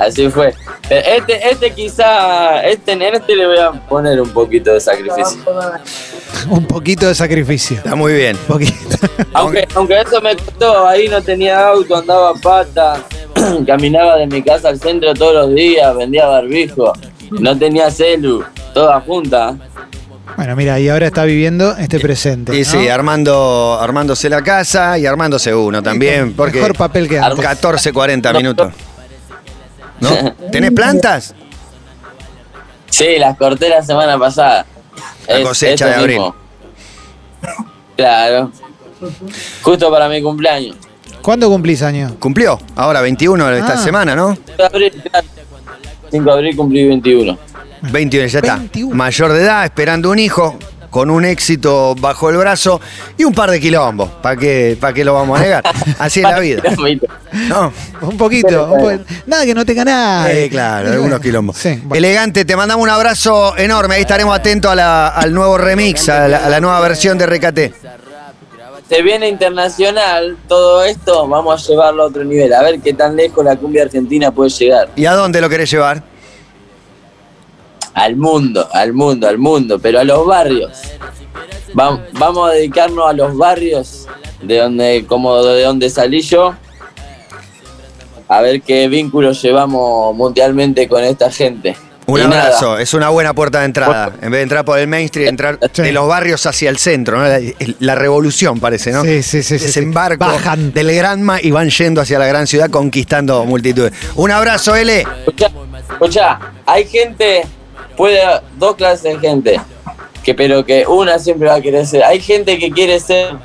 Así 0.00 0.28
fue. 0.28 0.54
Pero 0.88 1.06
Este, 1.06 1.48
este 1.50 1.70
quizá, 1.70 2.62
este, 2.64 2.92
en 2.92 3.02
este 3.02 3.36
le 3.36 3.46
voy 3.46 3.58
a 3.58 3.72
poner 3.72 4.20
un 4.20 4.30
poquito 4.30 4.72
de 4.72 4.80
sacrificio. 4.80 5.40
Un 6.48 6.66
poquito 6.66 7.06
de 7.06 7.14
sacrificio. 7.14 7.76
Está 7.76 7.94
muy 7.94 8.14
bien. 8.14 8.36
Un 8.48 8.54
poquito. 8.54 8.96
Aunque, 9.34 9.66
aunque 9.74 10.00
eso 10.00 10.20
me 10.20 10.36
costó, 10.36 10.86
ahí 10.86 11.08
no 11.08 11.20
tenía 11.22 11.68
auto, 11.68 11.96
andaba 11.96 12.30
a 12.30 12.34
pata, 12.34 13.02
caminaba 13.66 14.16
de 14.16 14.26
mi 14.26 14.42
casa 14.42 14.68
al 14.68 14.78
centro 14.78 15.12
todos 15.14 15.34
los 15.34 15.54
días, 15.54 15.96
vendía 15.96 16.26
barbijo, 16.26 16.92
no 17.30 17.58
tenía 17.58 17.90
celu, 17.90 18.44
toda 18.72 19.00
junta. 19.00 19.56
Bueno, 20.36 20.56
mira, 20.56 20.78
y 20.78 20.88
ahora 20.88 21.06
está 21.06 21.24
viviendo 21.24 21.76
este 21.76 21.98
presente. 21.98 22.54
Y 22.54 22.60
¿no? 22.60 22.64
sí, 22.64 22.88
armando, 22.88 23.78
armándose 23.80 24.28
la 24.28 24.42
casa 24.42 24.98
y 24.98 25.06
armándose 25.06 25.54
uno 25.54 25.82
también, 25.82 26.32
porque 26.34 26.58
Mejor 26.58 26.76
papel 26.76 27.08
que 27.08 27.18
antes. 27.18 27.44
14, 27.44 27.92
40 27.92 28.32
minutos. 28.34 28.72
¿No? 30.02 30.32
¿Tenés 30.50 30.72
plantas? 30.72 31.34
Sí, 32.90 33.16
las 33.18 33.36
corté 33.38 33.68
la 33.68 33.82
semana 33.82 34.18
pasada. 34.18 34.66
La 35.26 35.38
Es- 35.38 35.46
cosecha 35.46 35.86
de 35.86 35.94
abril. 35.94 36.18
mismo. 36.18 36.34
Claro. 37.96 38.50
Justo 39.62 39.90
para 39.90 40.08
mi 40.08 40.22
cumpleaños. 40.22 40.76
¿Cuándo 41.22 41.48
cumplís 41.48 41.82
años? 41.82 42.12
Cumplió, 42.18 42.58
ahora 42.74 43.00
21 43.00 43.46
de 43.46 43.58
esta 43.60 43.74
Ah. 43.74 43.78
semana, 43.78 44.14
¿no? 44.16 44.34
5 44.34 44.52
de 44.56 44.64
abril, 44.64 45.02
claro. 45.10 45.26
5 46.10 46.24
de 46.24 46.32
abril 46.32 46.56
cumplí 46.56 46.88
21. 46.88 47.38
21, 47.82 48.26
ya 48.26 48.38
está. 48.40 48.56
21. 48.56 48.94
Mayor 48.94 49.32
de 49.32 49.42
edad, 49.42 49.64
esperando 49.64 50.10
un 50.10 50.18
hijo, 50.18 50.56
con 50.92 51.10
un 51.10 51.24
éxito 51.24 51.94
bajo 51.98 52.28
el 52.28 52.36
brazo 52.36 52.78
y 53.16 53.24
un 53.24 53.32
par 53.32 53.50
de 53.50 53.58
quilombos. 53.58 54.10
¿Para 54.22 54.36
qué, 54.36 54.76
¿Para 54.78 54.92
qué 54.92 55.04
lo 55.06 55.14
vamos 55.14 55.40
a 55.40 55.42
negar? 55.42 55.64
Así 55.98 56.20
es 56.20 56.24
la 56.30 56.38
vida. 56.40 56.62
¿No? 57.48 57.72
Un 58.02 58.16
poquito. 58.18 58.70
un 58.70 58.78
po- 58.98 59.04
Nada 59.26 59.44
que 59.46 59.54
no 59.54 59.64
tenga 59.64 59.86
nada. 59.86 60.30
Eh, 60.30 60.50
claro, 60.50 60.92
algunos 60.92 61.18
quilombos. 61.20 61.56
Sí, 61.56 61.80
bueno. 61.82 61.94
Elegante, 61.94 62.44
te 62.44 62.54
mandamos 62.56 62.84
un 62.84 62.90
abrazo 62.90 63.56
enorme. 63.56 63.94
Ahí 63.94 64.02
estaremos 64.02 64.36
atentos 64.38 64.70
a 64.70 64.74
la- 64.74 65.08
al 65.08 65.32
nuevo 65.32 65.56
remix, 65.56 66.10
a 66.10 66.28
la, 66.28 66.36
a 66.36 66.48
la 66.50 66.60
nueva 66.60 66.78
versión 66.80 67.16
de 67.16 67.24
RKT. 67.26 67.74
Se 68.88 69.00
viene 69.00 69.26
internacional 69.28 70.36
todo 70.46 70.84
esto, 70.84 71.26
vamos 71.26 71.64
a 71.64 71.66
llevarlo 71.70 72.02
a 72.02 72.06
otro 72.08 72.22
nivel. 72.24 72.52
A 72.52 72.62
ver 72.62 72.78
qué 72.80 72.92
tan 72.92 73.16
lejos 73.16 73.42
la 73.42 73.56
cumbia 73.56 73.84
argentina 73.84 74.30
puede 74.30 74.50
llegar. 74.50 74.90
¿Y 74.94 75.06
a 75.06 75.14
dónde 75.14 75.40
lo 75.40 75.48
querés 75.48 75.70
llevar? 75.70 76.02
Al 77.94 78.16
mundo, 78.16 78.68
al 78.72 78.92
mundo, 78.92 79.28
al 79.28 79.38
mundo, 79.38 79.78
pero 79.78 80.00
a 80.00 80.04
los 80.04 80.26
barrios. 80.26 80.72
Va- 81.78 82.00
vamos 82.12 82.50
a 82.50 82.54
dedicarnos 82.54 83.08
a 83.08 83.12
los 83.12 83.36
barrios 83.36 84.06
de 84.42 84.58
donde, 84.58 85.04
como 85.06 85.42
de 85.42 85.62
donde 85.64 85.90
salí 85.90 86.20
yo. 86.22 86.54
A 88.28 88.40
ver 88.40 88.62
qué 88.62 88.88
vínculos 88.88 89.42
llevamos 89.42 90.14
mundialmente 90.16 90.88
con 90.88 91.04
esta 91.04 91.30
gente. 91.30 91.76
Un 92.06 92.18
Y 92.20 92.24
nada, 92.24 92.42
abrazo, 92.46 92.78
es 92.78 92.94
una 92.94 93.10
buena 93.10 93.32
puerta 93.32 93.60
de 93.60 93.66
entrada. 93.66 94.06
En 94.22 94.30
vez 94.32 94.38
de 94.38 94.42
entrar 94.42 94.64
por 94.64 94.78
el 94.78 94.88
mainstream, 94.88 95.28
entrar 95.28 95.58
Sí. 95.72 95.82
de 95.82 95.92
los 95.92 96.08
barrios 96.08 96.44
hacia 96.46 96.68
el 96.70 96.78
centro. 96.78 97.18
¿no? 97.18 97.24
La, 97.28 97.38
la 97.78 97.94
revolución 97.94 98.58
parece, 98.58 98.90
¿no? 98.90 99.02
Sí, 99.02 99.22
sí, 99.22 99.42
sí, 99.42 99.42
sí, 99.42 99.58
sí. 99.58 99.66
Desembarco 99.66 100.24
Bajan. 100.24 100.72
del 100.72 100.92
Granma 100.94 101.40
y 101.40 101.50
van 101.52 101.68
yendo 101.70 102.00
hacia 102.00 102.18
la 102.18 102.26
gran 102.26 102.46
ciudad 102.46 102.70
conquistando 102.70 103.44
multitudes. 103.44 103.92
Un 104.16 104.30
abrazo, 104.32 104.74
L. 104.74 105.04
Escuchá, 105.26 105.50
escuchá, 105.92 106.40
hay 106.66 106.86
gente, 106.88 107.42
puede 108.02 108.20
dos 108.58 108.74
clases 108.74 109.14
de 109.14 109.18
gente, 109.20 109.60
que 110.24 110.34
pero 110.34 110.66
que 110.66 110.84
una 110.88 111.20
siempre 111.20 111.46
va 111.46 111.54
a 111.54 111.60
querer 111.60 111.86
ser. 111.86 112.02
Hay 112.02 112.20
gente 112.20 112.58
que 112.58 112.72
quiere 112.72 112.98
ser 112.98 113.36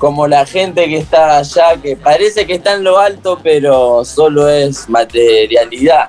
como 0.00 0.26
la 0.26 0.44
gente 0.46 0.88
que 0.88 0.96
está 0.96 1.38
allá, 1.38 1.76
que 1.80 1.94
parece 1.94 2.44
que 2.44 2.54
está 2.54 2.74
en 2.74 2.82
lo 2.82 2.98
alto, 2.98 3.38
pero 3.40 4.04
solo 4.04 4.48
es 4.48 4.88
materialidad, 4.88 6.08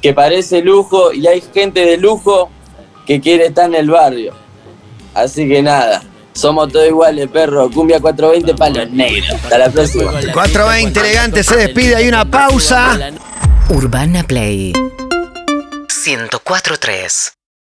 que 0.00 0.14
parece 0.14 0.62
lujo, 0.62 1.12
y 1.12 1.26
hay 1.26 1.42
gente 1.52 1.84
de 1.84 1.96
lujo 1.96 2.50
que 3.04 3.20
quiere 3.20 3.46
estar 3.46 3.64
en 3.64 3.74
el 3.74 3.90
barrio. 3.90 4.34
Así 5.12 5.48
que 5.48 5.60
nada, 5.60 6.04
somos 6.34 6.70
todos 6.70 6.86
iguales, 6.86 7.28
perro. 7.32 7.68
Cumbia 7.68 7.98
420 7.98 8.54
palos 8.54 8.92
negros. 8.92 9.32
Hasta 9.42 9.58
la 9.58 9.70
próxima. 9.70 10.12
420 10.12 11.00
elegante 11.00 11.42
se 11.42 11.56
despide, 11.56 11.96
hay 11.96 12.06
una 12.06 12.30
pausa. 12.30 12.96
Urbana 13.70 14.22
Play 14.22 14.72
104.3 16.08 17.37